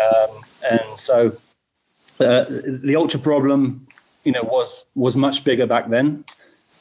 [0.00, 1.36] um, and so
[2.20, 3.86] uh, the ultra problem,
[4.24, 6.24] you know, was was much bigger back then.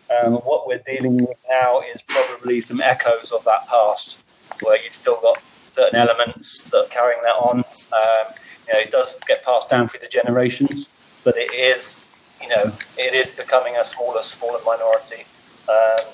[0.09, 4.19] Um, what we're dealing with now is probably some echoes of that past,
[4.61, 5.41] where you've still got
[5.75, 7.59] certain elements that are carrying that on.
[7.59, 8.33] Um,
[8.67, 10.87] you know, it does get passed down through the generations,
[11.23, 12.01] but it is,
[12.41, 15.25] you know, it is becoming a smaller, smaller minority.
[15.67, 16.13] Um,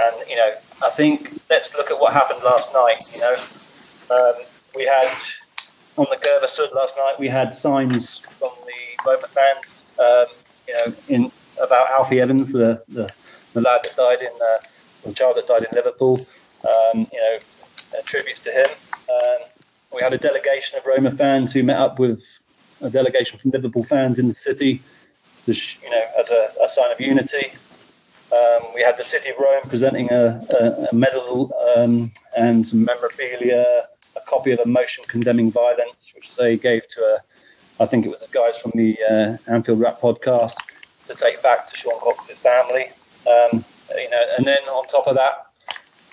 [0.00, 0.54] and you know,
[0.84, 3.02] I think let's look at what happened last night.
[3.12, 4.42] You know, um,
[4.74, 5.12] we had
[5.96, 7.18] on the Curva Sud last night.
[7.18, 8.26] We had signs
[9.06, 9.84] Roma fans.
[9.98, 10.26] Um,
[10.68, 13.10] you know, in about Alfie Evans, the the,
[13.52, 14.58] the lad that died in uh,
[15.04, 16.16] the child that died in Liverpool.
[16.64, 17.38] Um, you know,
[17.98, 18.66] uh, tributes to him.
[19.10, 19.48] Um,
[19.92, 22.22] we had a delegation of Roma fans who met up with
[22.80, 24.80] a delegation from Liverpool fans in the city,
[25.44, 27.52] to, you know, as a, a sign of unity.
[28.32, 32.84] Um, we had the city of Rome presenting a, a, a medal um, and some
[32.84, 37.18] memorabilia, a copy of a motion condemning violence, which they gave to a,
[37.82, 40.54] I think it was the guys from the uh, Anfield Wrap podcast
[41.08, 42.86] to take back to Sean Cox's family.
[43.26, 43.64] Um,
[43.96, 45.46] you know, and then on top of that,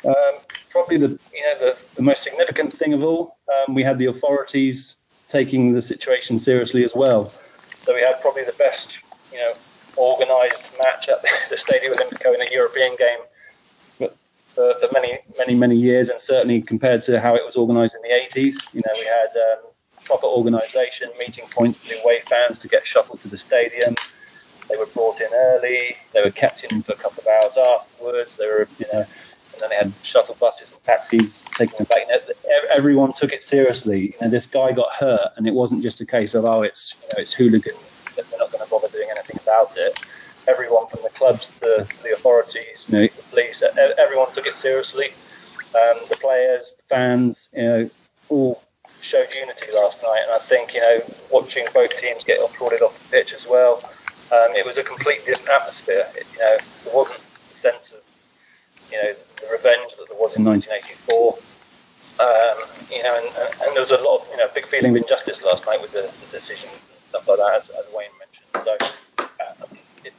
[0.04, 0.40] um,
[0.72, 4.08] probably the you know the, the most significant thing of all, um, we had the
[4.08, 7.32] authorities taking the situation seriously as well.
[7.60, 9.54] So we had probably the best you know
[9.96, 14.10] organised match at the Stadio Olimpico in a European game
[14.56, 18.02] for, for, many many many years, and certainly compared to how it was organised in
[18.02, 18.56] the 80s.
[18.74, 19.69] You know, we had um,
[20.10, 23.94] proper organisation, meeting points for the away fans to get shuffled to the stadium.
[24.68, 25.98] They were brought in early.
[26.14, 28.36] They were kept in for a couple of hours afterwards.
[28.36, 32.08] They were, you know, and then they had shuttle buses and taxis taking them back.
[32.10, 34.16] You know, everyone took it seriously.
[34.20, 37.08] And this guy got hurt, and it wasn't just a case of oh, it's you
[37.14, 37.76] know, it's hooligan.
[38.18, 40.06] We're not going to bother doing anything about it.
[40.48, 43.62] Everyone from the clubs, the, the authorities, you know, the police,
[44.00, 45.10] everyone took it seriously.
[45.76, 47.90] Um, the players, the fans, you know,
[48.30, 48.64] all
[49.02, 50.22] showed unity last night.
[50.24, 53.80] And I think you know, watching both teams get applauded off the pitch as well,
[54.32, 56.06] um, it was a completely different atmosphere.
[56.16, 58.00] It, you know, there wasn't the sense of
[58.92, 61.38] you know the revenge that there was in 1984.
[62.20, 62.58] Um,
[62.92, 65.42] you know, and, and, there was a lot of you know big feeling of injustice
[65.42, 68.50] last night with the, the decisions and stuff like that, as, as Wayne mentioned.
[68.66, 69.66] So, uh,
[70.04, 70.14] it,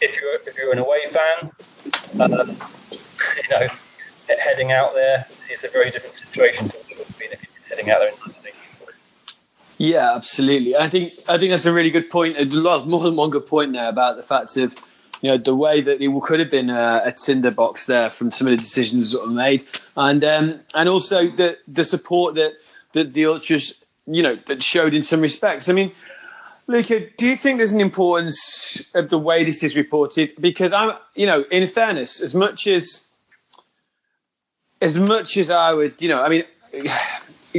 [0.00, 1.52] if you're if you're an away fan,
[2.18, 2.56] um,
[2.90, 3.68] you know,
[4.42, 6.85] heading out there is a very different situation to
[7.86, 8.94] heading out there in 1984.
[9.78, 10.76] Yeah, absolutely.
[10.76, 12.36] I think I think that's a really good point.
[12.38, 14.74] A lot more than one good point there about the fact of
[15.20, 18.30] you know the way that it could have been a, a tinder box there from
[18.30, 19.66] some of the decisions that were made,
[19.96, 22.54] and um, and also the the support that
[22.92, 23.74] that the ultras
[24.06, 25.68] you know showed in some respects.
[25.68, 25.92] I mean.
[26.68, 30.32] Luca, do you think there's an importance of the way this is reported?
[30.40, 33.12] Because I'm, you know, in fairness, as much as
[34.80, 36.44] as much as I would, you know, I mean,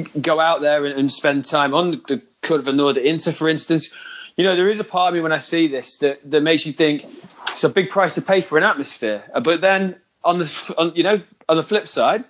[0.03, 3.89] go out there and, and spend time on the Curva Nord Inter, for instance,
[4.35, 6.65] you know, there is a part of me when I see this that, that makes
[6.65, 7.05] you think
[7.49, 9.23] it's a big price to pay for an atmosphere.
[9.33, 12.23] Uh, but then on the, on, you know, on the flip side,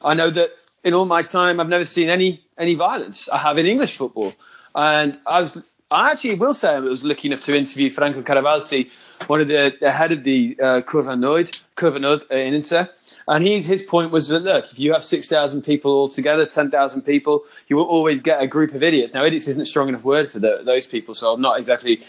[0.00, 0.50] I know that
[0.84, 3.28] in all my time, I've never seen any any violence.
[3.28, 4.34] I have in English football,
[4.74, 8.88] and I was, I actually will say I was lucky enough to interview Franco Caravita,
[9.26, 12.88] one of the, the head of the uh, Curva Nord, Curva Nord in Inter,
[13.28, 16.46] and he, his point was that look, if you have six thousand people all together,
[16.46, 19.14] ten thousand people, you will always get a group of idiots.
[19.14, 22.02] Now, idiots isn't a strong enough word for the, those people, so I'm not exactly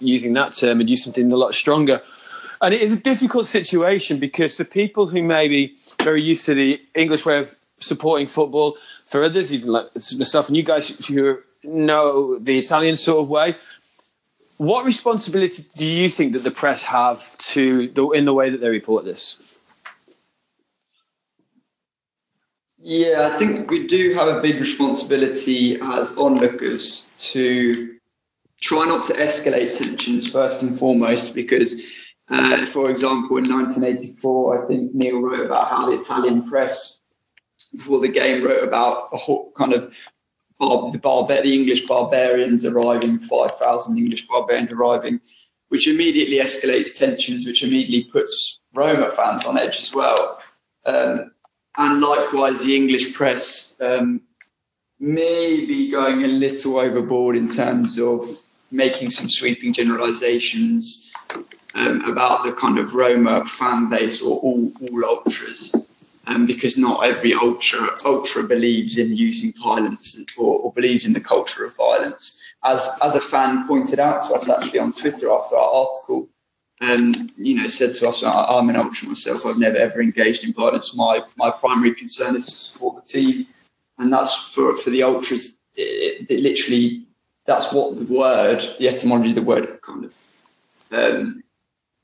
[0.00, 2.02] using that term and use something a lot stronger.
[2.60, 6.54] And it is a difficult situation because for people who may be very used to
[6.54, 8.76] the English way of supporting football,
[9.06, 13.56] for others, even like myself and you guys who know the Italian sort of way,
[14.58, 18.60] what responsibility do you think that the press have to the, in the way that
[18.60, 19.51] they report this?
[22.84, 27.96] Yeah, I think we do have a big responsibility as onlookers to
[28.60, 31.80] try not to escalate tensions first and foremost, because,
[32.28, 37.00] uh, for example, in 1984, I think Neil wrote about how the Italian press
[37.70, 39.94] before the game wrote about a whole kind of
[40.58, 45.20] the, barbar- the English barbarians arriving, 5,000 English barbarians arriving,
[45.68, 50.38] which immediately escalates tensions, which immediately puts Roma fans on edge as well.
[50.84, 51.30] Um,
[51.76, 54.20] and likewise the English press um,
[55.00, 58.24] may be going a little overboard in terms of
[58.70, 61.12] making some sweeping generalizations
[61.74, 65.74] um, about the kind of Roma fan base or all, all ultras.
[66.28, 71.20] Um, because not every ultra ultra believes in using violence or, or, believes in the
[71.20, 72.40] culture of violence.
[72.62, 76.28] As as a fan pointed out to us actually on Twitter after our article,
[76.82, 79.46] um, you know, said to us, I'm an ultra myself.
[79.46, 80.96] I've never ever engaged in violence.
[80.96, 83.46] My my primary concern is to support the team,
[83.98, 85.60] and that's for for the ultras.
[85.74, 87.06] It, it literally,
[87.46, 90.14] that's what the word, the etymology of the word, kind of
[90.90, 91.42] um,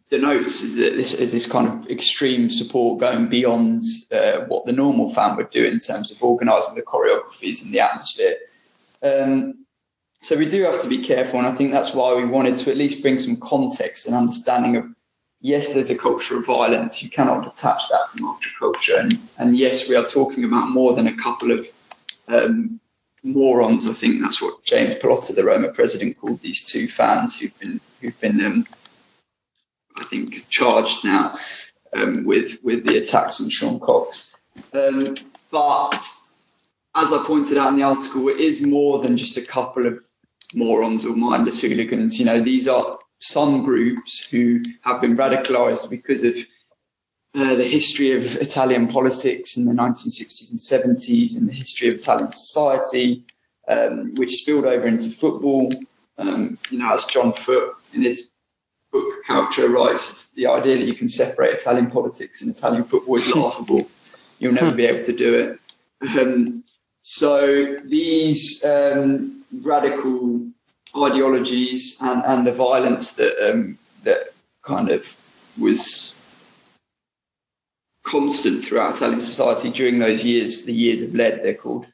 [0.09, 4.73] denotes is that this is this kind of extreme support going beyond uh, what the
[4.73, 8.37] normal fan would do in terms of organising the choreographies and the atmosphere.
[9.03, 9.67] Um,
[10.21, 12.71] so we do have to be careful, and I think that's why we wanted to
[12.71, 14.87] at least bring some context and understanding of
[15.41, 17.03] yes, there's a culture of violence.
[17.03, 20.95] You cannot detach that from ultra culture, and, and yes, we are talking about more
[20.95, 21.69] than a couple of
[22.27, 22.81] um,
[23.23, 23.89] morons.
[23.89, 27.81] I think that's what James Pallotta, the Roma president, called these two fans who've been
[28.01, 28.67] who've been um,
[29.99, 31.39] I think charged now
[31.95, 34.37] um, with with the attacks on Sean Cox.
[34.73, 35.15] Um,
[35.51, 36.05] but
[36.99, 40.03] as I pointed out in the article, it is more than just a couple of
[40.55, 42.19] morons or mindless hooligans.
[42.19, 46.37] You know, these are some groups who have been radicalized because of
[47.37, 51.95] uh, the history of Italian politics in the 1960s and 70s and the history of
[51.95, 53.25] Italian society,
[53.69, 55.73] um, which spilled over into football.
[56.17, 58.33] Um, you know, as John Foot in his
[58.91, 63.33] book Calcio writes, the idea that you can separate Italian politics and Italian football is
[63.37, 63.89] laughable.
[64.41, 66.19] You'll never be able to do it.
[66.19, 66.58] Um,
[67.01, 70.47] so these um, radical
[70.97, 74.29] ideologies and, and the violence that um, that
[74.63, 75.17] kind of
[75.59, 76.15] was
[78.03, 81.87] constant throughout Italian society during those years, the years of lead, they're called,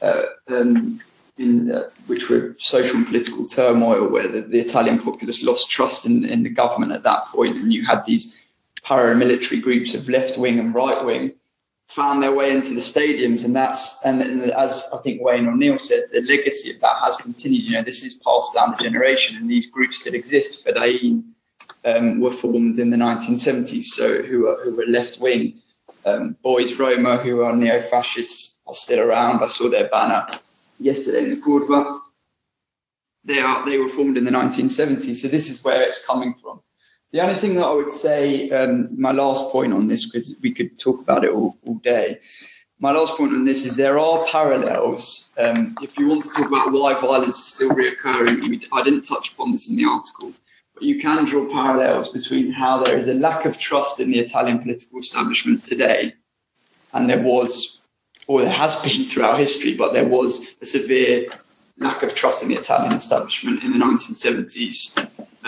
[0.00, 1.00] uh, um,
[1.38, 6.04] in, uh, which were social and political turmoil, where the, the Italian populace lost trust
[6.04, 8.52] in, in the government at that point, and you had these
[8.84, 11.32] paramilitary groups of left wing and right wing
[11.92, 15.78] found their way into the stadiums, and that's and, and, as I think Wayne O'Neill
[15.78, 17.64] said, the legacy of that has continued.
[17.64, 20.66] You know, this is passed down the generation, and these groups still exist.
[20.66, 21.22] Fedayn
[21.84, 25.58] um, were formed in the 1970s, so who are who were left wing.
[26.04, 29.42] Um, Boys Roma, who are neo fascists, are still around.
[29.42, 30.26] I saw their banner
[30.80, 32.00] yesterday in the Curva.
[33.24, 36.62] They are they were formed in the 1970s, so this is where it's coming from.
[37.12, 40.50] The only thing that I would say, um, my last point on this, because we
[40.50, 42.20] could talk about it all, all day.
[42.80, 45.30] My last point on this is there are parallels.
[45.38, 49.32] Um, if you want to talk about why violence is still reoccurring, I didn't touch
[49.32, 50.32] upon this in the article,
[50.72, 54.18] but you can draw parallels between how there is a lack of trust in the
[54.18, 56.14] Italian political establishment today,
[56.94, 57.80] and there was,
[58.26, 61.28] or there has been throughout history, but there was a severe
[61.76, 64.96] lack of trust in the Italian establishment in the 1970s,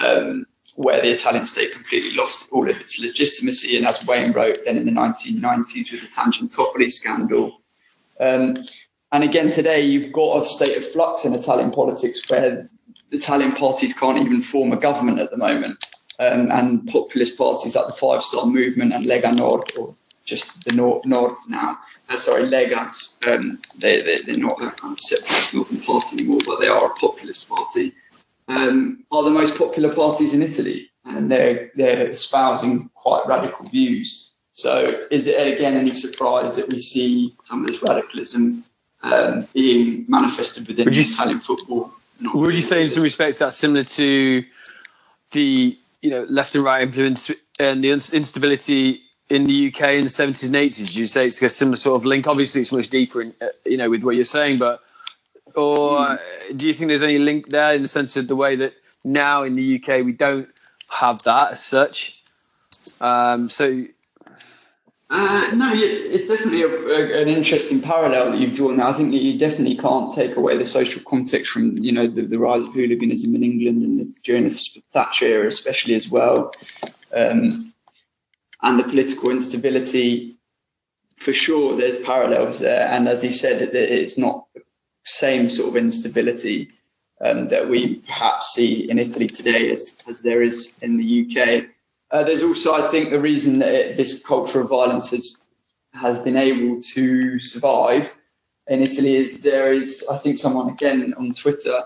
[0.04, 3.76] um, where the Italian state completely lost all of its legitimacy.
[3.76, 7.60] And as Wayne wrote, then in the 1990s with the Tangentopoli scandal.
[8.20, 8.64] Um,
[9.12, 12.68] and again, today you've got a state of flux in Italian politics where
[13.12, 15.84] Italian parties can't even form a government at the moment.
[16.18, 20.72] Um, and populist parties like the Five Star Movement and Lega Nord, or just the
[20.72, 21.02] Nord,
[21.48, 22.78] now, uh, sorry, Lega,
[23.28, 27.48] um, they, they, they're not a separatist northern party anymore, but they are a populist
[27.48, 27.92] party,
[28.48, 30.90] um, are the most popular parties in Italy.
[31.04, 34.32] And they're, they're espousing quite radical views.
[34.52, 38.64] So is it again any surprise that we see some of this radicalism
[39.02, 41.92] um, being manifested within Would you- Italian football?
[42.32, 44.44] Would you say, in some respects, that's similar to
[45.32, 47.28] the you know left and right influence
[47.58, 50.94] and the instability in the UK in the seventies and eighties?
[50.94, 52.28] You say it's a similar sort of link?
[52.28, 54.80] Obviously, it's much deeper, in, uh, you know, with what you're saying, but
[55.54, 56.18] or uh,
[56.56, 58.74] do you think there's any link there in the sense of the way that
[59.04, 60.48] now in the UK we don't
[60.90, 62.22] have that as such?
[63.00, 63.86] Um, so
[65.10, 68.78] Uh, no, it's definitely a, a, an interesting parallel that you've drawn.
[68.78, 68.86] There.
[68.86, 72.22] I think that you definitely can't take away the social context from you know the,
[72.22, 76.52] the rise of hooliganism in England and the, during the Thatcher era, especially as well,
[77.12, 77.72] um,
[78.62, 80.36] and the political instability.
[81.16, 84.43] For sure, there's parallels there, and as you said, it's not
[85.04, 86.70] same sort of instability
[87.20, 91.66] um, that we perhaps see in Italy today as, as there is in the UK.
[92.10, 95.38] Uh, there's also, I think, the reason that it, this culture of violence has
[95.94, 98.16] has been able to survive
[98.66, 101.84] in Italy is there is, I think, someone again on Twitter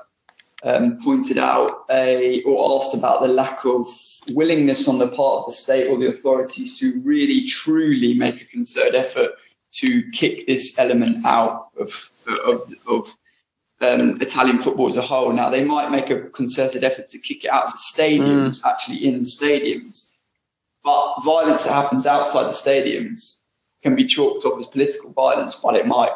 [0.64, 3.86] um, pointed out a or asked about the lack of
[4.30, 8.46] willingness on the part of the state or the authorities to really truly make a
[8.46, 9.32] concerted effort
[9.70, 12.10] to kick this element out of
[12.44, 13.16] of, of
[13.80, 15.32] um, Italian football as a whole.
[15.32, 19.04] Now they might make a concerted effort to kick it out of the stadiums, actually
[19.06, 20.16] in the stadiums,
[20.82, 23.42] but violence that happens outside the stadiums
[23.82, 26.12] can be chalked off as political violence, but it might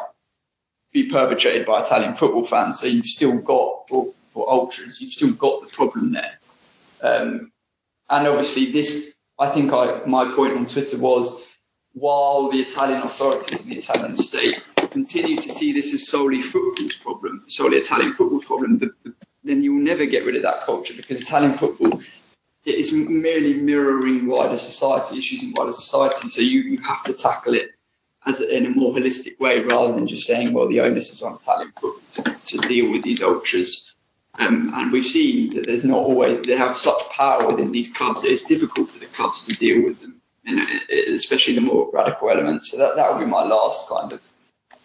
[0.91, 2.79] be perpetrated by Italian football fans.
[2.79, 6.39] So you've still got, or, or ultras, you've still got the problem there.
[7.01, 7.51] Um,
[8.09, 11.47] and obviously, this, I think I, my point on Twitter was
[11.93, 16.97] while the Italian authorities and the Italian state continue to see this as solely football's
[16.97, 19.13] problem, solely Italian football's problem, the, the,
[19.43, 21.99] then you'll never get rid of that culture because Italian football
[22.65, 26.29] it is merely mirroring wider society issues in wider society.
[26.29, 27.71] So you, you have to tackle it
[28.25, 31.21] as a, in a more holistic way rather than just saying, well, the onus is
[31.21, 33.95] on Italian football to, to deal with these ultras.
[34.39, 38.23] Um, and we've seen that there's not always they have such power within these clubs.
[38.23, 40.65] It's difficult for the clubs to deal with them, you know,
[41.13, 42.71] especially the more radical elements.
[42.71, 44.27] So that that would be my last kind of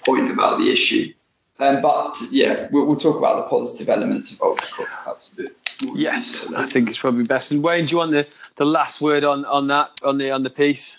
[0.05, 1.13] point about the issue.
[1.61, 5.57] Um, but yeah, we'll, we'll talk about the positive elements of ultra perhaps a bit.
[5.83, 7.51] more yes, I think it's probably best.
[7.51, 10.45] And Wayne, do you want the, the last word on, on that on the on
[10.45, 10.99] the piece?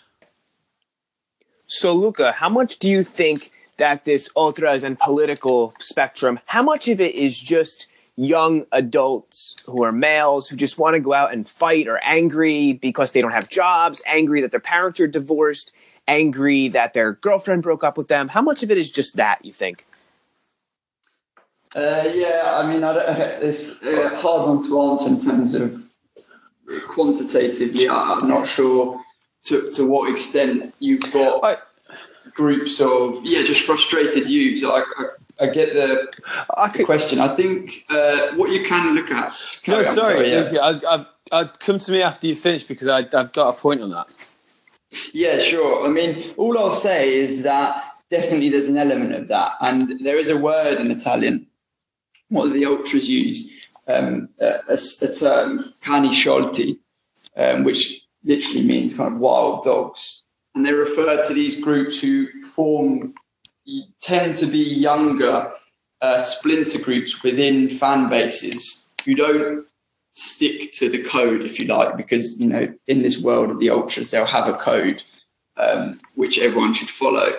[1.65, 6.87] So, Luca, how much do you think that this ultras and political spectrum, how much
[6.87, 7.87] of it is just
[8.19, 12.73] young adults who are males who just want to go out and fight or angry
[12.73, 15.71] because they don't have jobs, angry that their parents are divorced,
[16.05, 18.27] angry that their girlfriend broke up with them?
[18.27, 19.85] How much of it is just that, you think?
[21.73, 23.07] Uh, yeah, I mean, I don't,
[23.43, 25.81] it's a hard one to answer in terms of
[26.89, 27.87] quantitatively.
[27.87, 28.99] I'm not sure
[29.43, 31.57] to, to what extent you've got I-
[32.33, 34.65] groups of yeah, just frustrated youths.
[34.65, 35.05] I, I,
[35.39, 36.11] I get the,
[36.57, 37.19] I the question.
[37.19, 39.33] I think uh, what you can look at.
[39.67, 40.57] no, on, sorry, yeah.
[40.61, 43.81] I've, I've, I've come to me after you finish because I, I've got a point
[43.81, 44.07] on that.
[45.13, 45.85] Yeah, sure.
[45.85, 50.17] I mean, all I'll say is that definitely there's an element of that, and there
[50.17, 51.47] is a word in Italian.
[52.29, 56.79] What the ultras use, um, a, a, a term cani sciolti,
[57.37, 62.27] um, which literally means kind of wild dogs, and they refer to these groups who
[62.41, 63.13] form
[64.01, 65.51] tend to be younger
[66.01, 69.65] uh, splinter groups within fan bases who don't
[70.13, 73.69] stick to the code, if you like, because you know in this world of the
[73.69, 75.03] ultras, they'll have a code
[75.57, 77.31] um, which everyone should follow.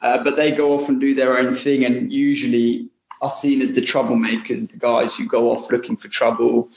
[0.00, 2.88] Uh, but they go off and do their own thing, and usually
[3.22, 6.68] are seen as the troublemakers, the guys who go off looking for trouble,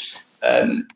[0.44, 0.88] um,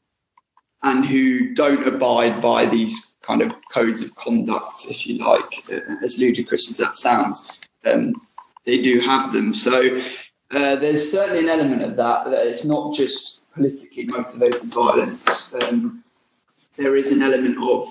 [0.84, 5.96] and who don't abide by these kind of codes of conduct, if you like, uh,
[6.04, 7.60] as ludicrous as that sounds.
[7.86, 8.14] Um,
[8.66, 9.54] they do have them.
[9.54, 10.00] So
[10.52, 15.54] uh, there's certainly an element of that, that it's not just politically motivated violence.
[15.64, 16.04] Um,
[16.78, 17.86] there is an element of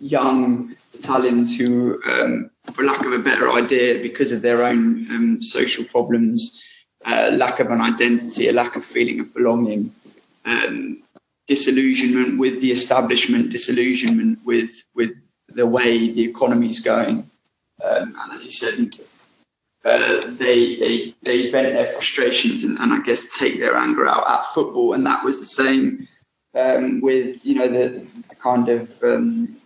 [0.00, 5.42] young Italians who, um, for lack of a better idea, because of their own um,
[5.42, 6.62] social problems,
[7.04, 9.94] a lack of an identity, a lack of feeling of belonging,
[10.46, 11.02] um,
[11.46, 15.12] disillusionment with the establishment, disillusionment with with
[15.48, 17.30] the way the economy is going.
[17.84, 18.96] Um, and as you said,
[19.84, 24.28] uh, they, they they vent their frustrations and, and, I guess take their anger out
[24.30, 24.94] at football.
[24.94, 26.08] And that was the same
[26.58, 29.56] um, with you know the, the kind of um,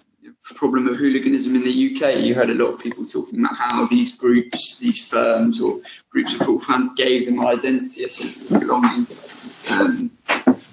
[0.55, 2.21] problem of hooliganism in the UK.
[2.21, 6.35] You heard a lot of people talking about how these groups, these firms or groups
[6.35, 9.07] of football fans gave them an identity, a sense of belonging.
[9.71, 10.11] Um,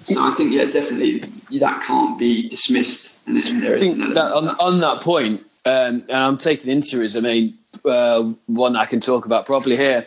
[0.02, 1.20] so I think, yeah, definitely
[1.58, 3.20] that can't be dismissed.
[3.26, 4.56] And, and there I think that, on, that.
[4.60, 9.00] on, that point, um, and I'm taking into it, I mean, uh, one I can
[9.00, 10.04] talk about properly here.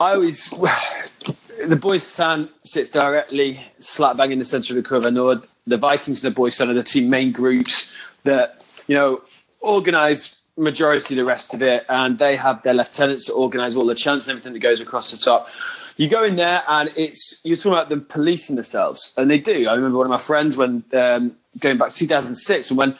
[0.00, 0.48] I always,
[1.64, 5.06] the boys' stand sits directly slap bang in the centre of the curve.
[5.06, 8.94] I know The Vikings and the boys' stand are the two main groups that you
[8.94, 9.22] know
[9.60, 13.86] organise majority of the rest of it, and they have their lieutenants to organise all
[13.86, 15.48] the chants and everything that goes across the top.
[15.96, 19.68] You go in there, and it's you're talking about them policing themselves, and they do.
[19.68, 22.96] I remember one of my friends when um, going back to 2006, and when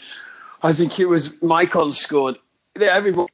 [0.62, 2.38] I think it was Maicon scored,
[2.80, 3.28] everyone.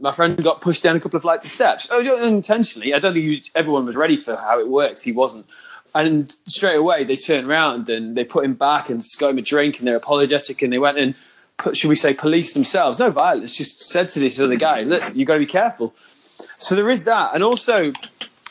[0.00, 1.86] My friend got pushed down a couple of flights of steps.
[1.92, 2.92] Oh, intentionally.
[2.92, 5.02] I don't think everyone was ready for how it works.
[5.02, 5.46] He wasn't.
[5.94, 9.42] And straight away they turned around and they put him back and got him a
[9.42, 11.14] drink and they're apologetic and they went and
[11.56, 12.98] put, should we say, police themselves.
[12.98, 15.94] No violence, just said to this other guy, look, you've got to be careful.
[16.58, 17.30] So there is that.
[17.32, 17.92] And also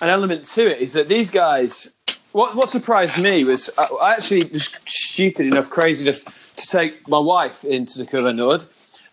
[0.02, 1.98] an element to it is that these guys,
[2.32, 7.10] what, what surprised me was I, I actually was stupid enough, crazy enough to take
[7.10, 8.64] my wife into the Curva Nord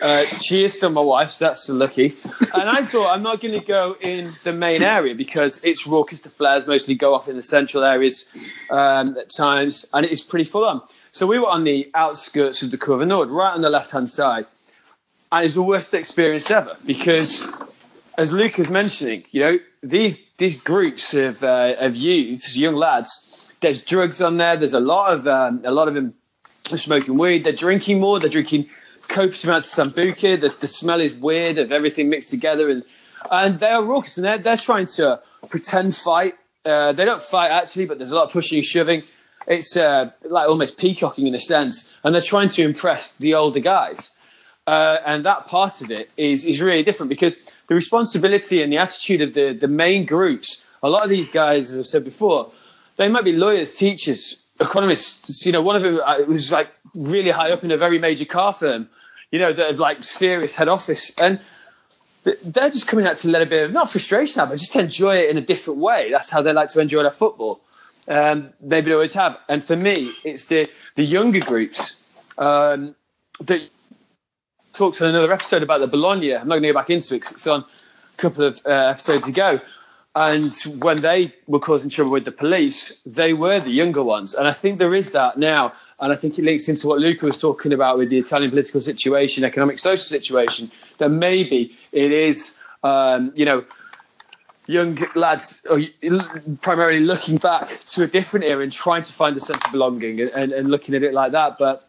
[0.03, 2.16] uh, is still my wife, so that's lucky.
[2.55, 6.20] And I thought I'm not going to go in the main area because it's raucous.
[6.20, 8.26] The flares mostly go off in the central areas
[8.70, 10.82] um, at times, and it is pretty full on.
[11.12, 14.11] So we were on the outskirts of the Curva Nord, right on the left hand
[14.11, 14.46] side,
[15.30, 17.46] and it's the worst experience ever because,
[18.18, 23.53] as Luke is mentioning, you know these these groups of uh, of youths, young lads.
[23.61, 24.57] There's drugs on there.
[24.57, 26.14] There's a lot of um, a lot of them
[26.64, 27.44] smoking weed.
[27.44, 28.18] They're drinking more.
[28.18, 28.68] They're drinking
[29.09, 30.40] copious amounts of sambuca.
[30.40, 32.84] The, the smell is weird of everything mixed together, and
[33.30, 36.34] and they are raucous and they're they're trying to pretend fight.
[36.64, 39.03] Uh, they don't fight actually, but there's a lot of pushing and shoving.
[39.46, 43.61] It's uh, like almost peacocking in a sense, and they're trying to impress the older
[43.61, 44.12] guys.
[44.66, 47.34] Uh, and that part of it is is really different because
[47.66, 50.64] the responsibility and the attitude of the the main groups.
[50.84, 52.50] A lot of these guys, as I've said before,
[52.96, 55.44] they might be lawyers, teachers, economists.
[55.46, 58.24] You know, one of them uh, was like really high up in a very major
[58.24, 58.88] car firm,
[59.30, 61.12] you know, that have like serious head office.
[61.18, 61.40] And
[62.24, 65.16] they're just coming out to let a bit of, not frustration out, but just enjoy
[65.16, 66.11] it in a different way.
[66.11, 67.61] That's how they like to enjoy their football.
[68.09, 69.38] Um, maybe they always have.
[69.48, 72.03] And for me, it's the, the younger groups
[72.38, 72.94] um,
[73.40, 73.62] that
[74.72, 76.34] talked on another episode about the Bologna.
[76.34, 78.70] I'm not going to go back into it because it's on a couple of uh,
[78.70, 79.61] episodes ago.
[80.14, 84.34] And when they were causing trouble with the police, they were the younger ones.
[84.34, 85.72] And I think there is that now.
[86.00, 88.80] And I think it links into what Luca was talking about with the Italian political
[88.80, 93.64] situation, economic, social situation, that maybe it is, um, you know,
[94.66, 95.64] young lads
[96.60, 100.20] primarily looking back to a different era and trying to find a sense of belonging
[100.20, 101.56] and, and, and looking at it like that.
[101.58, 101.88] But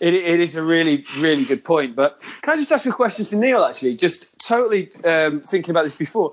[0.00, 1.94] it, it is a really, really good point.
[1.94, 3.96] But can I just ask a question to Neil, actually?
[3.96, 6.32] Just totally um, thinking about this before.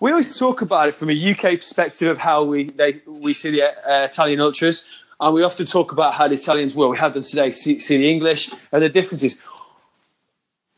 [0.00, 3.50] We always talk about it from a UK perspective of how we, they, we see
[3.50, 4.84] the uh, Italian ultras
[5.20, 7.96] and we often talk about how the Italians, well, we have done today, see, see
[7.96, 9.38] the English and the differences.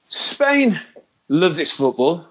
[0.09, 0.81] Spain
[1.29, 2.27] loves its football.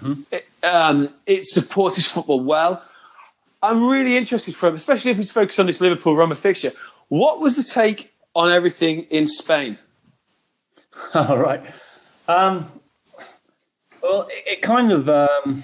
[0.00, 0.22] Mm-hmm.
[0.32, 2.82] It, um, it, supports its football well.
[3.62, 6.72] I'm really interested from, especially if we focus on this Liverpool Roma fixture.
[7.08, 9.78] What was the take on everything in Spain?
[11.14, 11.62] All right.
[12.26, 12.72] Um,
[14.02, 15.62] well, it, it kind of um,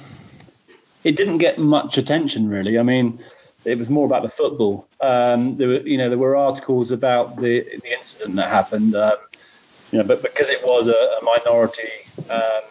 [1.04, 2.78] it didn't get much attention, really.
[2.78, 3.18] I mean,
[3.64, 4.86] it was more about the football.
[5.00, 8.94] Um, there were, you know, there were articles about the the incident that happened.
[8.94, 9.16] Um,
[9.92, 11.88] you know, but because it was a, a minority
[12.28, 12.62] um,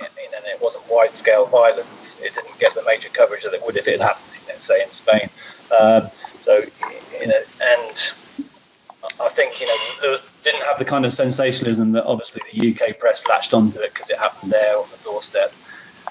[0.00, 3.76] and it wasn't wide scale violence, it didn't get the major coverage that it would
[3.76, 5.28] if it had happened, you know, say in Spain.
[5.78, 6.08] Um,
[6.40, 6.62] so,
[7.20, 8.10] you know, and
[9.20, 12.74] I think you know there was, didn't have the kind of sensationalism that obviously the
[12.74, 15.52] UK press latched onto it because it happened there on the doorstep.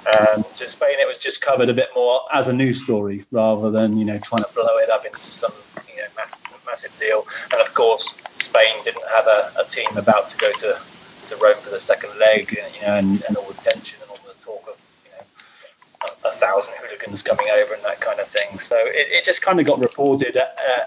[0.08, 3.26] Um, so in Spain, it was just covered a bit more as a news story
[3.32, 5.52] rather than you know trying to blow it up into some
[5.90, 7.28] you know massive, massive deal.
[7.52, 10.80] And of course, Spain didn't have a, a, team about to go to,
[11.28, 14.20] to Rome for the second leg, you know, and, and all the tension and all
[14.26, 18.28] the talk of you know a, a, thousand hooligans coming over and that kind of
[18.28, 18.58] thing.
[18.60, 20.86] So it, it just kind of got reported uh, uh,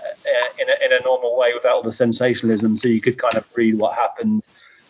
[0.59, 3.45] in, a, in a normal way without all the sensationalism, so you could kind of
[3.55, 4.43] read what happened.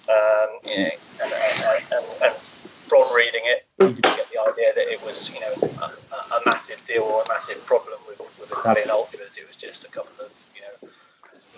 [0.08, 0.90] Um, you know,
[1.22, 2.34] and, and, and
[2.92, 6.40] from reading it, you didn't get the idea that it was, you know, a, a
[6.44, 9.38] massive deal or a massive problem with, with Italian ultras.
[9.38, 10.90] It was just a couple of, you know,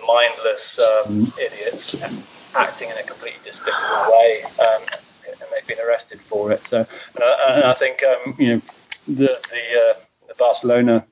[0.07, 1.82] mindless um, idiots
[2.55, 4.82] acting in a completely despicable way, um,
[5.26, 6.64] and they've been arrested for it.
[6.68, 6.78] So,
[7.16, 8.61] and I, and I think, um, you know,
[9.09, 9.95] the the, uh,
[10.28, 11.05] the Barcelona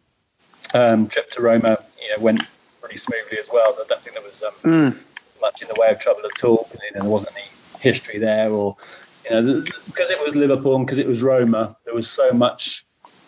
[0.73, 2.43] um, trip to Roma, you know, went
[2.81, 3.75] pretty smoothly as well.
[3.75, 4.97] I don't think there was Mm.
[5.41, 6.69] much in the way of trouble at all.
[6.73, 7.47] You know, there wasn't any
[7.81, 8.77] history there, or
[9.25, 12.85] you know, because it was Liverpool and because it was Roma, there was so much.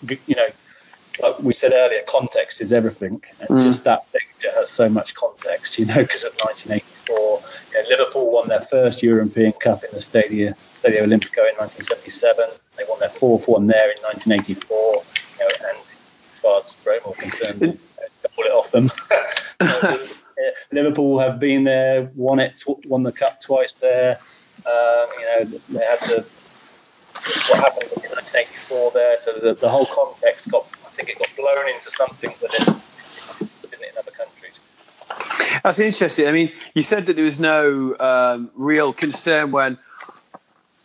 [0.09, 0.47] You know,
[1.23, 3.63] like we said earlier, context is everything, and Mm.
[3.63, 5.79] just that picture has so much context.
[5.79, 7.43] You know, because of 1984,
[7.73, 12.45] you know, Liverpool won their first European Cup in the Stadio Stadio Olimpico in 1977.
[12.77, 15.03] They won their fourth one there in 1984.
[15.39, 15.79] You know, and
[16.19, 18.91] as far as Roma were concerned, double it off them.
[20.73, 24.19] Liverpool have been there, won it, won the cup twice there.
[24.67, 26.27] Um, you know, they had the
[27.49, 31.31] what happened in 1984 there, so the, the whole context got, I think, it got
[31.37, 34.59] blown into something that it didn't in other countries.
[35.63, 36.27] That's interesting.
[36.27, 39.79] I mean, you said that there was no um, real concern when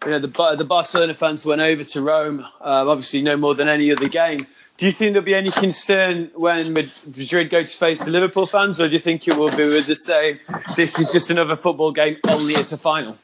[0.06, 2.40] you know the the Barcelona fans went over to Rome.
[2.62, 4.48] Um, obviously, no more than any other game.
[4.78, 8.80] Do you think there'll be any concern when Madrid go to face the Liverpool fans,
[8.80, 10.40] or do you think it will be with the same?
[10.78, 13.18] This is just another football game, only it's a final.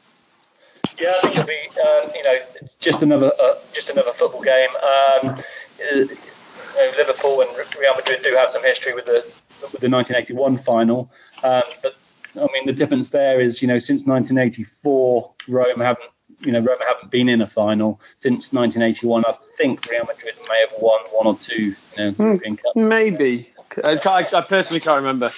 [1.00, 4.70] Yeah, I think it'll be um, you know just another uh, just another football game.
[4.70, 9.26] Um, uh, you know, Liverpool and Real Madrid do have some history with the
[9.62, 11.12] with the 1981 final,
[11.44, 11.96] um, but
[12.36, 16.84] I mean the difference there is you know since 1984 Rome haven't you know Roma
[16.86, 19.26] haven't been in a final since 1981.
[19.28, 22.76] I think Real Madrid may have won one or two you know, European Cups.
[22.76, 23.50] Maybe.
[23.84, 24.00] I,
[24.34, 25.32] I personally can't remember.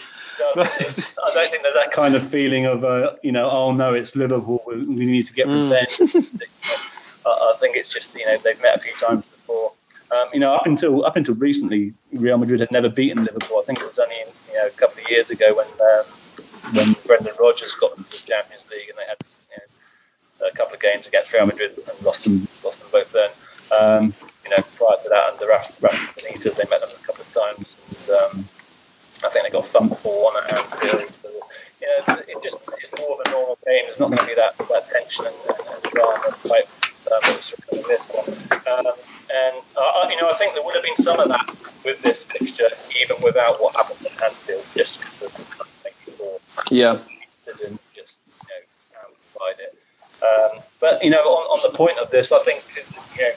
[0.56, 4.16] I don't think there's that kind of feeling of, uh, you know, oh no, it's
[4.16, 4.64] Liverpool.
[4.68, 6.00] We, we need to get revenge.
[7.26, 9.74] I, I think it's just, you know, they've met a few times before.
[10.12, 13.60] Um, you know, up until up until recently, Real Madrid had never beaten Liverpool.
[13.60, 16.06] I think it was only in, you know a couple of years ago when um,
[16.76, 19.18] when Brendan Rodgers got them to the Champions League and they had
[19.52, 19.58] you
[20.40, 23.30] know, a couple of games against Real Madrid and lost them lost them both then.
[23.78, 24.14] Um,
[24.46, 27.76] you know, prior to that, under Rafa Benitez, they met them a couple of times.
[27.90, 28.50] And, um,
[29.26, 31.12] I think they got thumped four one at Anfield.
[31.22, 31.30] So,
[31.82, 33.30] you know, it just it's more of a
[33.98, 36.70] There's not going to be that, that tension and, and, and drama like
[37.10, 37.34] um,
[37.72, 38.30] in this one.
[38.70, 38.94] Um,
[39.34, 41.50] and uh, you know, I think there would have been some of that
[41.84, 42.70] with this fixture,
[43.02, 45.66] even without what happened at Anfield, just because of the
[46.14, 46.40] 1984
[46.70, 47.00] Yeah.
[47.58, 49.74] didn't just you know amplified it.
[50.22, 52.64] Um, but you know, on, on the point of this, I think
[53.18, 53.32] you know,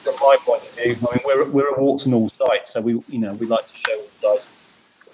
[0.00, 2.80] from my point of view, I mean, we're we're a warts and all site, so
[2.80, 4.48] we you know we like to show all sides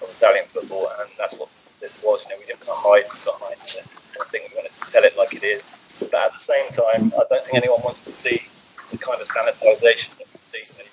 [0.01, 1.49] of Italian football, and that's what
[1.81, 2.23] this was.
[2.23, 3.83] You know, we didn't want to hide behind it.
[4.19, 5.69] I think we want to tell it like it is.
[5.99, 8.41] But at the same time, I don't think anyone wants to see
[8.91, 10.83] the kind of sanitisation that we see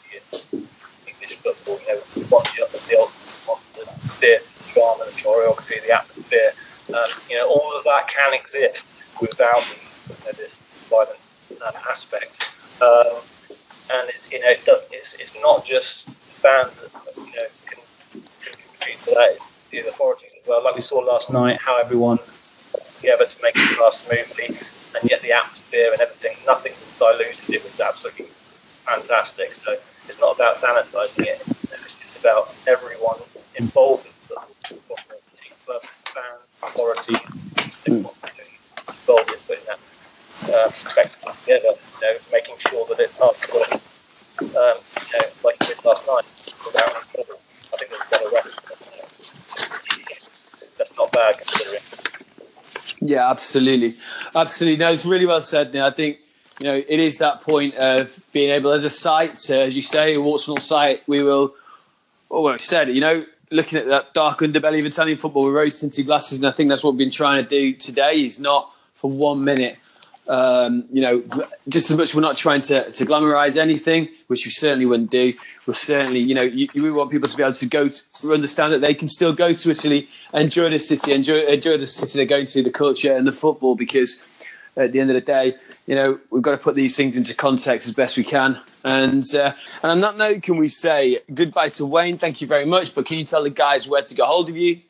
[0.53, 0.65] maybe
[1.07, 1.79] in English football.
[1.81, 2.97] You know, we want the, the,
[3.47, 3.85] want the
[4.21, 6.53] theatre, the drama, the choreography, the atmosphere.
[6.89, 8.85] Um, you know, all of that can exist
[9.21, 11.21] without the, you know, this violent
[11.65, 12.51] um, aspect.
[12.83, 13.21] Um,
[13.93, 14.89] and it, you know, it doesn't.
[14.93, 17.83] It's, it's not just fans that you know can,
[18.13, 18.23] can
[18.53, 19.37] contribute to that.
[19.37, 20.63] It's the authorities as well.
[20.63, 22.19] Like we saw last night, how everyone
[22.73, 26.99] got together to make it pass smoothly, and yet the atmosphere and everything, nothing was
[26.99, 27.55] diluted.
[27.55, 28.27] It was absolutely
[28.83, 29.55] fantastic.
[29.55, 29.77] So
[30.09, 31.41] it's not about sanitising it.
[31.47, 33.19] It's just about everyone
[33.55, 37.15] involved in football, football team, club, fans, authority,
[37.87, 38.15] everyone
[38.89, 39.79] involved in putting that
[40.53, 41.79] uh, spectacle together.
[42.03, 43.71] You know, making sure that it passes well,
[44.43, 44.79] um,
[45.13, 46.27] you know, like it did last night
[46.67, 47.39] without any trouble.
[47.73, 48.65] I think there's better record.
[50.77, 51.83] That's not bad considering.
[53.31, 53.95] Absolutely,
[54.35, 54.79] absolutely.
[54.79, 55.73] No, it's really well said.
[55.75, 56.19] Now, I think
[56.61, 59.83] you know it is that point of being able, as a site, uh, as you
[59.83, 61.55] say, a Wartson site, we will.
[62.31, 65.55] Oh, well, I said, you know, looking at that dark underbelly of Italian football with
[65.55, 68.25] rose tinted glasses, and I think that's what we've been trying to do today.
[68.25, 69.79] Is not for one minute.
[70.27, 71.23] Um, you know,
[71.69, 75.35] just as much we're not trying to, to glamorize anything, which we certainly wouldn't do.
[75.67, 78.73] We're certainly, you know, you, we want people to be able to go to understand
[78.73, 82.27] that they can still go to Italy, enjoy the city, enjoy enjoy the city they're
[82.27, 83.75] going to, the culture and the football.
[83.75, 84.23] Because
[84.77, 85.57] at the end of the day,
[85.87, 88.59] you know, we've got to put these things into context as best we can.
[88.83, 89.53] And uh,
[89.83, 92.17] and on that note, can we say goodbye to Wayne?
[92.17, 92.95] Thank you very much.
[92.95, 94.81] But can you tell the guys where to get hold of you?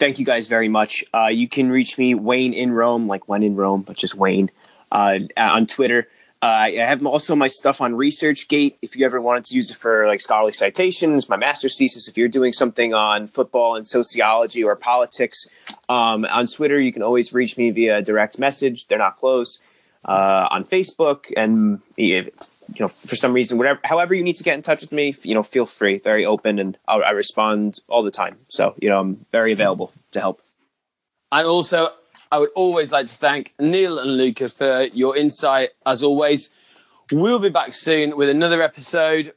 [0.00, 1.04] Thank you guys very much.
[1.14, 4.50] Uh, you can reach me, Wayne in Rome, like when in Rome, but just Wayne,
[4.90, 6.08] uh, on Twitter.
[6.42, 8.76] Uh, I have also my stuff on ResearchGate.
[8.80, 12.16] If you ever wanted to use it for like scholarly citations, my master's thesis, if
[12.16, 15.46] you're doing something on football and sociology or politics,
[15.90, 18.86] um, on Twitter, you can always reach me via direct message.
[18.86, 19.60] They're not closed.
[20.04, 21.80] uh, on Facebook, and
[22.74, 25.14] you know, for some reason, whatever, however you need to get in touch with me,
[25.22, 28.38] you know, feel free, very open, and I'll, I respond all the time.
[28.48, 30.40] So, you know, I'm very available to help.
[31.32, 31.90] And also,
[32.32, 36.50] I would always like to thank Neil and Luca for your insight, as always.
[37.12, 39.32] We'll be back soon with another episode,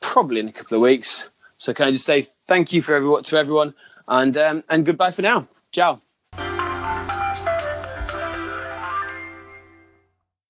[0.00, 1.30] probably in a couple of weeks.
[1.58, 3.74] So, can I just say thank you for everyone to everyone,
[4.08, 5.46] and um, and goodbye for now.
[5.72, 6.05] Ciao.